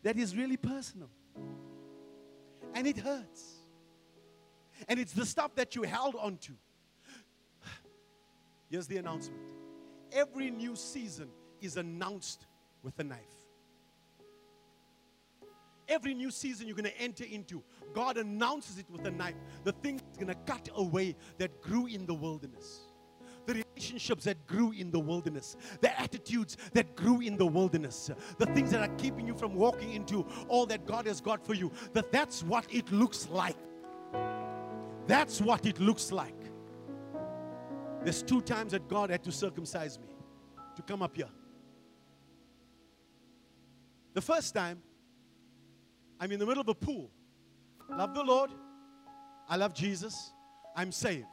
[0.03, 1.11] that is really personal.
[2.73, 3.55] And it hurts.
[4.89, 6.55] And it's the stuff that you held onto.
[8.75, 9.41] Here's the announcement
[10.11, 11.29] every new season
[11.61, 12.49] is announced
[12.83, 13.21] with a knife.
[15.87, 17.63] Every new season you're going to enter into,
[17.93, 19.37] God announces it with a knife.
[19.63, 22.81] The thing that's going to cut away that grew in the wilderness.
[23.47, 28.47] The relationships that grew in the wilderness, the attitudes that grew in the wilderness, the
[28.47, 31.71] things that are keeping you from walking into all that God has got for you.
[31.93, 33.57] That that's what it looks like.
[35.07, 36.44] That's what it looks like.
[38.05, 40.09] There's two times that God had to circumcise me
[40.77, 41.29] to come up here.
[44.13, 44.83] The first time,
[46.21, 47.11] I'm in the middle of a pool.
[47.91, 48.51] Love the Lord.
[49.49, 50.33] I love Jesus.
[50.77, 51.27] I'm saved.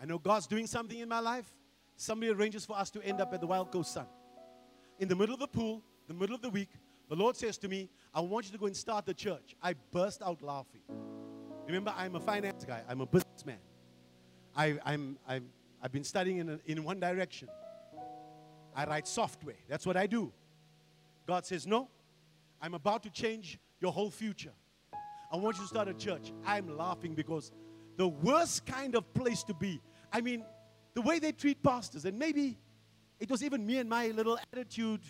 [0.00, 1.52] I know God's doing something in my life.
[1.96, 4.06] Somebody arranges for us to end up at the Wild Coast Sun.
[4.98, 6.70] In the middle of the pool, the middle of the week,
[7.08, 9.54] the Lord says to me, I want you to go and start the church.
[9.62, 10.82] I burst out laughing.
[11.66, 13.58] Remember, I'm a finance guy, I'm a businessman.
[14.56, 15.48] I, I'm, I'm,
[15.82, 17.48] I've been studying in, a, in one direction.
[18.74, 19.56] I write software.
[19.68, 20.32] That's what I do.
[21.26, 21.88] God says, No,
[22.60, 24.52] I'm about to change your whole future.
[25.32, 26.32] I want you to start a church.
[26.44, 27.52] I'm laughing because
[27.96, 29.80] the worst kind of place to be.
[30.12, 30.44] I mean,
[30.94, 32.58] the way they treat pastors, and maybe
[33.18, 35.00] it was even me and my little attitude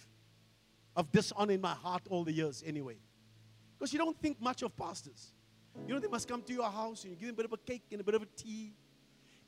[0.94, 2.96] of dishonor in my heart all the years anyway.
[3.78, 5.32] Because you don't think much of pastors.
[5.86, 7.52] You know, they must come to your house and you give them a bit of
[7.52, 8.72] a cake and a bit of a tea.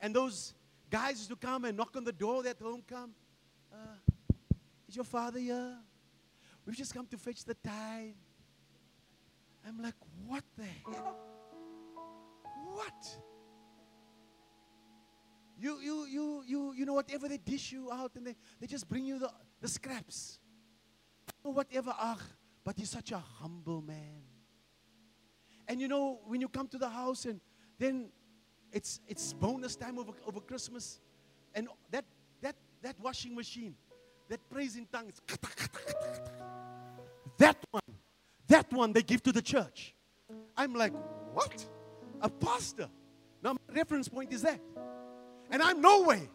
[0.00, 0.54] And those
[0.90, 3.12] Guys used to come and knock on the door that home come.
[3.72, 3.76] Uh,
[4.88, 5.76] is your father here?
[6.64, 8.14] We've just come to fetch the tithe.
[9.66, 9.94] I'm like,
[10.26, 11.16] what the hell?
[12.72, 13.18] What?
[15.58, 18.88] You, you, you, you, you know, whatever they dish you out and they, they just
[18.88, 19.30] bring you the,
[19.60, 20.38] the scraps.
[21.42, 22.18] Or whatever, ah,
[22.64, 24.22] but he's such a humble man.
[25.66, 27.40] And you know, when you come to the house and
[27.78, 28.10] then
[28.72, 31.00] it's, it's bonus time over, over Christmas.
[31.54, 32.04] And that,
[32.42, 33.74] that, that washing machine,
[34.28, 35.20] that praise in tongues,
[37.38, 37.82] that one,
[38.48, 39.94] that one they give to the church.
[40.56, 40.92] I'm like,
[41.32, 41.66] what?
[42.20, 42.88] A pastor.
[43.42, 44.60] Now, my reference point is that.
[45.50, 46.28] And I'm no way.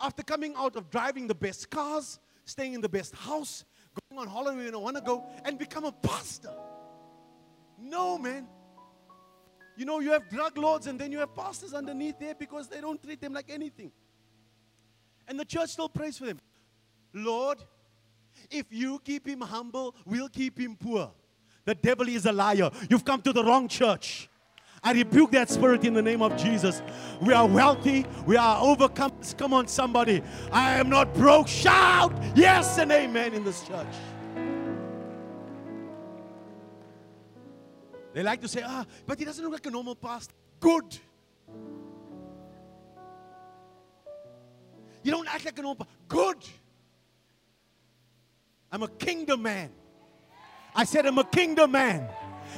[0.00, 3.64] After coming out of driving the best cars, staying in the best house,
[4.10, 6.52] going on holiday when I want to go, and become a pastor.
[7.78, 8.46] No, man.
[9.80, 12.82] You know, you have drug lords and then you have pastors underneath there because they
[12.82, 13.90] don't treat them like anything.
[15.26, 16.38] And the church still prays for them.
[17.14, 17.56] Lord,
[18.50, 21.10] if you keep him humble, we'll keep him poor.
[21.64, 22.70] The devil is a liar.
[22.90, 24.28] You've come to the wrong church.
[24.84, 26.82] I rebuke that spirit in the name of Jesus.
[27.22, 28.04] We are wealthy.
[28.26, 29.12] We are overcome.
[29.38, 30.22] Come on, somebody.
[30.52, 31.48] I am not broke.
[31.48, 33.86] Shout yes and amen in this church.
[38.12, 40.34] They like to say, ah, but he doesn't look like a normal pastor.
[40.58, 40.98] Good.
[45.02, 46.36] You don't act like a normal Good.
[48.72, 49.70] I'm a kingdom man.
[50.74, 52.08] I said, I'm a kingdom man.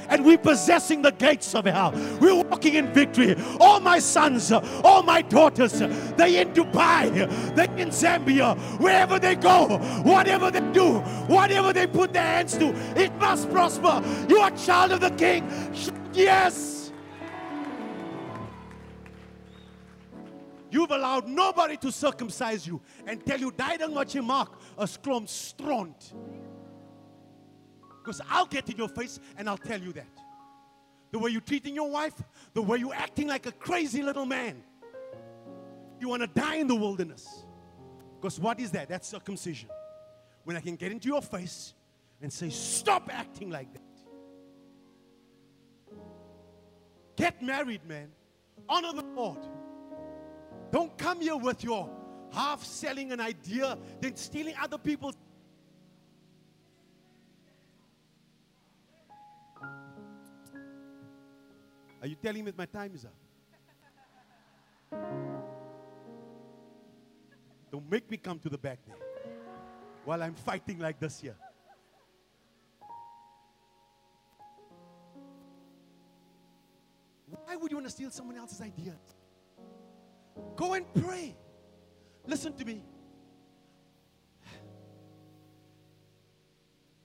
[0.09, 1.91] And we're possessing the gates of hell.
[2.19, 3.35] We're walking in victory.
[3.59, 9.77] All my sons, all my daughters, they in Dubai, they in Zambia, wherever they go,
[10.03, 14.03] whatever they do, whatever they put their hands to, it must prosper.
[14.29, 15.49] You are child of the king.
[16.13, 16.91] Yes.
[20.69, 26.13] You've allowed nobody to circumcise you and tell you, jy maak, 'n klomp stront.
[28.03, 30.07] Because I'll get in your face and I'll tell you that.
[31.11, 32.21] The way you're treating your wife,
[32.53, 34.61] the way you're acting like a crazy little man.
[35.99, 37.45] You want to die in the wilderness.
[38.19, 38.89] Because what is that?
[38.89, 39.69] That's circumcision.
[40.43, 41.73] When I can get into your face
[42.21, 43.81] and say, Stop acting like that.
[47.15, 48.09] Get married, man.
[48.67, 49.39] Honor the Lord.
[50.71, 51.89] Don't come here with your
[52.33, 55.15] half selling an idea, then stealing other people's
[62.03, 63.15] Are you telling me that my time is up?
[67.71, 68.97] Don't make me come to the back there
[70.03, 71.37] while I'm fighting like this here.
[77.45, 79.15] Why would you want to steal someone else's ideas?
[80.57, 81.37] Go and pray.
[82.27, 82.83] Listen to me.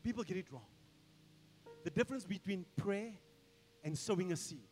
[0.02, 0.66] People get it wrong.
[1.84, 3.12] The difference between prayer
[3.84, 4.66] and sowing a seed.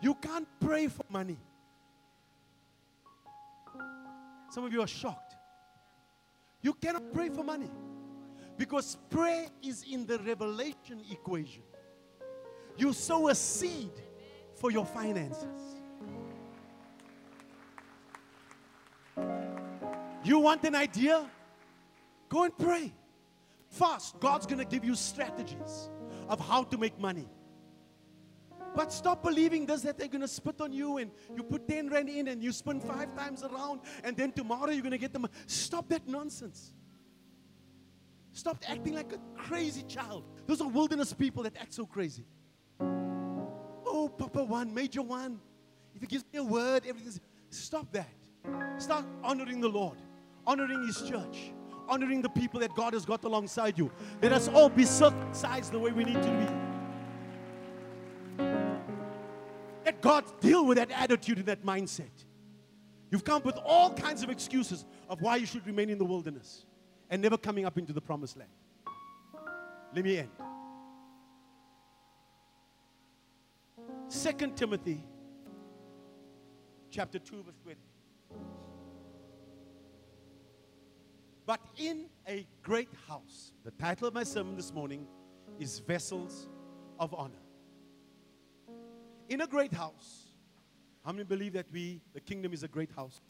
[0.00, 1.38] You can't pray for money.
[4.50, 5.36] Some of you are shocked.
[6.62, 7.70] You cannot pray for money
[8.56, 11.62] because prayer is in the revelation equation.
[12.76, 13.92] You sow a seed
[14.54, 15.46] for your finances.
[20.24, 21.28] You want an idea?
[22.28, 22.92] Go and pray.
[23.68, 24.18] Fast.
[24.20, 25.90] God's going to give you strategies
[26.28, 27.28] of how to make money.
[28.74, 31.88] But stop believing this that they're going to spit on you and you put 10
[31.88, 35.12] rand in and you spin five times around and then tomorrow you're going to get
[35.12, 35.26] them.
[35.46, 36.72] Stop that nonsense.
[38.32, 40.24] Stop acting like a crazy child.
[40.46, 42.24] Those are wilderness people that act so crazy.
[42.80, 45.40] Oh, Papa one, Major one.
[45.94, 47.20] If he gives me a word, everything's.
[47.50, 48.08] Stop that.
[48.76, 49.98] Start honoring the Lord,
[50.46, 51.52] honoring His church,
[51.88, 53.90] honoring the people that God has got alongside you.
[54.22, 56.67] Let us all be circumcised the way we need to be.
[60.00, 62.10] God deal with that attitude and that mindset.
[63.10, 66.04] You've come up with all kinds of excuses of why you should remain in the
[66.04, 66.66] wilderness
[67.10, 68.50] and never coming up into the promised land.
[69.94, 70.30] Let me end.
[74.08, 75.02] Second Timothy
[76.90, 77.78] chapter 2 verse 20.
[81.46, 85.06] But in a great house, the title of my sermon this morning
[85.58, 86.46] is Vessels
[87.00, 87.47] of Honor
[89.28, 90.28] in a great house.
[91.04, 93.20] How many believe that we, the kingdom is a great house?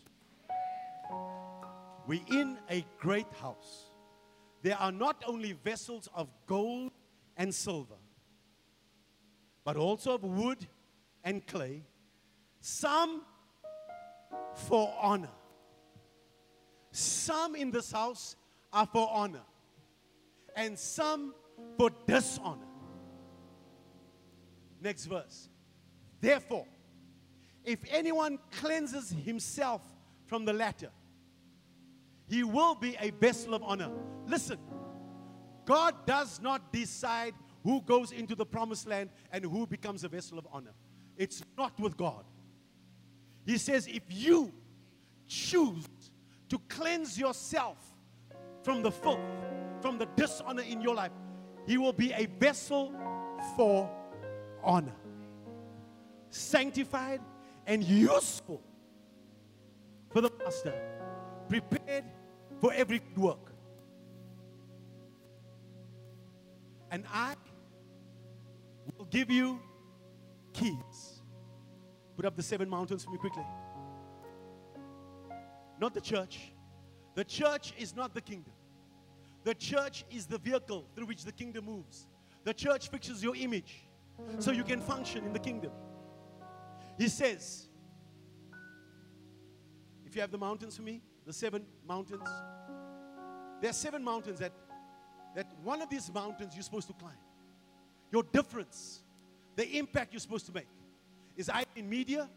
[2.06, 3.90] We're in a great house.
[4.62, 6.92] There are not only vessels of gold
[7.36, 7.94] and silver,
[9.64, 10.66] but also of wood
[11.22, 11.84] and clay,
[12.60, 13.22] some
[14.54, 15.30] for honor.
[16.90, 18.34] Some in this house
[18.72, 19.44] are for honor,
[20.56, 21.34] and some
[21.76, 22.66] for dishonor.
[24.80, 25.48] Next verse.
[26.20, 26.66] Therefore,
[27.64, 29.82] if anyone cleanses himself
[30.26, 30.90] from the latter,
[32.28, 33.90] he will be a vessel of honor.
[34.26, 34.58] Listen,
[35.64, 40.38] God does not decide who goes into the promised land and who becomes a vessel
[40.38, 40.72] of honor.
[41.16, 42.24] It's not with God.
[43.46, 44.52] He says, if you
[45.26, 45.86] choose
[46.48, 47.78] to cleanse yourself
[48.62, 49.20] from the filth,
[49.80, 51.12] from the dishonor in your life,
[51.66, 52.92] He will be a vessel
[53.56, 53.90] for
[54.62, 54.94] honor
[56.30, 57.20] sanctified,
[57.66, 58.62] and useful
[60.10, 60.74] for the master,
[61.48, 62.04] prepared
[62.60, 63.52] for every good work.
[66.90, 67.34] And I
[68.96, 69.60] will give you
[70.54, 71.20] keys.
[72.16, 73.44] Put up the seven mountains for me quickly.
[75.78, 76.52] Not the church.
[77.14, 78.54] The church is not the kingdom.
[79.44, 82.06] The church is the vehicle through which the kingdom moves.
[82.44, 83.84] The church fixes your image
[84.38, 85.70] so you can function in the kingdom.
[86.98, 87.68] He says,
[90.04, 92.28] if you have the mountains for me, the seven mountains,
[93.60, 94.52] there are seven mountains that,
[95.36, 97.12] that one of these mountains you're supposed to climb.
[98.10, 99.02] Your difference,
[99.54, 100.66] the impact you're supposed to make,
[101.36, 102.28] is either in media,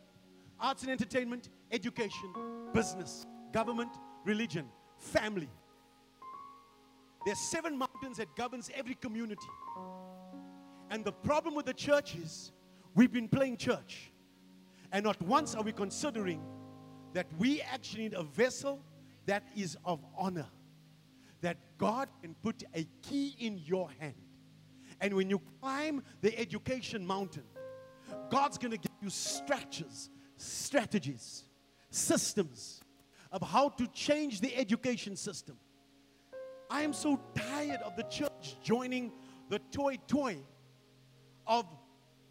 [0.59, 2.33] arts and entertainment, education,
[2.73, 3.91] business, government,
[4.25, 4.67] religion,
[4.99, 5.49] family.
[7.25, 9.47] There are seven mountains that governs every community.
[10.91, 12.51] And the problem with the church is
[12.93, 14.11] we've been playing church.
[14.91, 16.41] And not once are we considering
[17.13, 18.83] that we actually need a vessel
[19.25, 20.47] that is of honor.
[21.41, 24.15] That God can put a key in your hand.
[24.99, 27.43] And when you climb the education mountain,
[28.29, 31.45] God's going to give you structures, strategies,
[31.89, 32.81] systems
[33.31, 35.57] of how to change the education system.
[36.69, 39.11] I am so tired of the church joining
[39.49, 40.37] the toy toy
[41.45, 41.65] of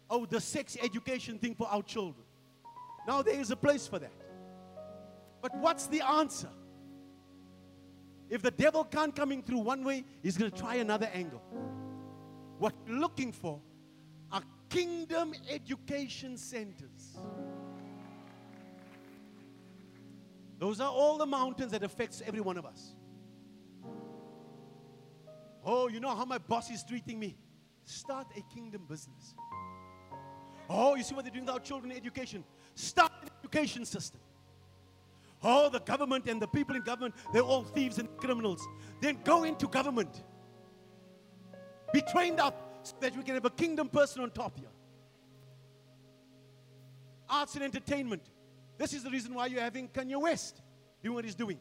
[0.09, 2.25] oh the sex education thing for our children.
[3.07, 4.13] Now there is a place for that.
[5.41, 6.49] But what's the answer?
[8.29, 11.41] If the devil can't come in through one way, he's going to try another angle.
[12.59, 13.59] What we're looking for
[14.31, 17.17] are kingdom education centers.
[20.59, 22.93] Those are all the mountains that affects every one of us.
[25.65, 27.35] Oh, you know how my boss is treating me.
[27.83, 29.35] Start a kingdom business.
[30.69, 32.43] Oh, you see what they're doing with our children education.
[32.75, 34.21] Start an education system.
[35.43, 38.67] Oh, the government and the people in government, they're all thieves and criminals.
[39.01, 40.23] Then go into government.
[41.93, 44.69] Be trained up so that we can have a kingdom person on top here.
[47.29, 48.21] Arts and entertainment.
[48.77, 50.61] This is the reason why you're having Kanye West
[51.03, 51.59] doing what he's doing.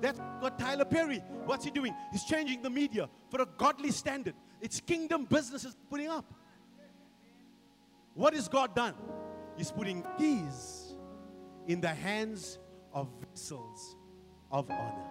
[0.00, 1.18] That's got Tyler Perry.
[1.44, 1.94] What's he doing?
[2.10, 4.34] He's changing the media for a godly standard.
[4.60, 6.24] It's kingdom businesses putting up.
[8.14, 8.94] What has God done?
[9.56, 10.94] He's putting keys
[11.66, 12.58] in the hands
[12.92, 13.96] of vessels
[14.50, 15.08] of honor.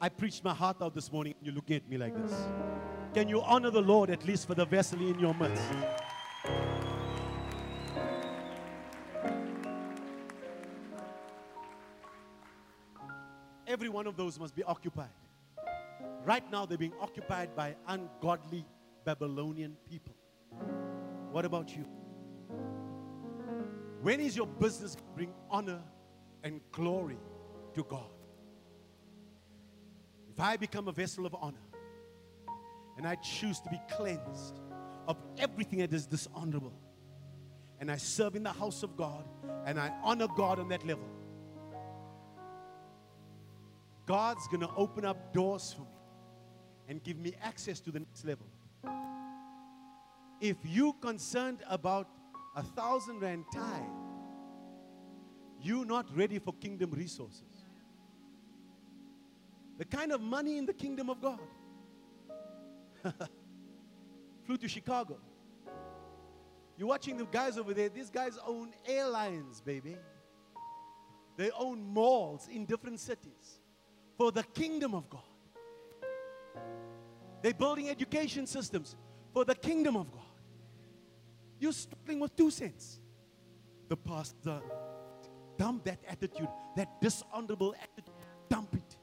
[0.00, 1.34] I preached my heart out this morning.
[1.38, 2.34] and You're looking at me like this.
[3.14, 5.62] Can you honor the Lord at least for the vessel in your midst?
[13.72, 15.08] Every one of those must be occupied.
[16.26, 18.66] Right now, they're being occupied by ungodly
[19.06, 20.12] Babylonian people.
[21.30, 21.86] What about you?
[24.02, 25.80] When is your business bring honor
[26.44, 27.16] and glory
[27.72, 28.10] to God?
[30.30, 31.64] If I become a vessel of honor
[32.98, 34.60] and I choose to be cleansed
[35.08, 36.74] of everything that is dishonorable,
[37.80, 39.24] and I serve in the house of God
[39.64, 41.08] and I honor God on that level,
[44.06, 45.88] God's going to open up doors for me
[46.88, 48.46] and give me access to the next level.
[50.40, 52.08] If you concerned about
[52.56, 53.82] a thousand rand tithe,
[55.60, 57.66] you're not ready for kingdom resources.
[59.78, 61.40] The kind of money in the kingdom of God.
[64.44, 65.18] Flew to Chicago.
[66.76, 67.88] You're watching the guys over there.
[67.88, 69.96] These guys own airlines, baby.
[71.36, 73.61] They own malls in different cities
[74.16, 75.22] for the kingdom of God.
[77.42, 78.96] They're building education systems
[79.32, 80.20] for the kingdom of God.
[81.58, 83.00] You're struggling with two cents.
[83.88, 84.60] The pastor,
[85.56, 88.14] dump that attitude, that dishonorable attitude,
[88.48, 88.96] dump it.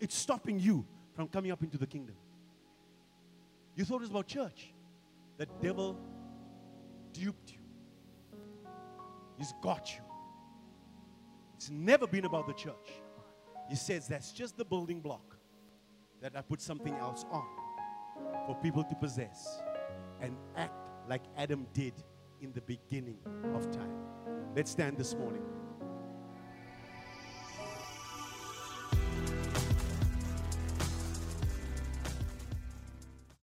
[0.00, 2.16] It's stopping you from coming up into the kingdom.
[3.74, 4.72] You thought it was about church.
[5.38, 5.98] The devil
[7.12, 7.58] duped you.
[9.38, 10.02] He's got you.
[11.56, 13.02] It's never been about the church.
[13.68, 15.36] He says that's just the building block
[16.20, 17.46] that I put something else on
[18.46, 19.62] for people to possess
[20.20, 20.74] and act
[21.08, 21.94] like Adam did
[22.40, 23.18] in the beginning
[23.54, 23.92] of time.
[24.54, 25.42] Let's stand this morning.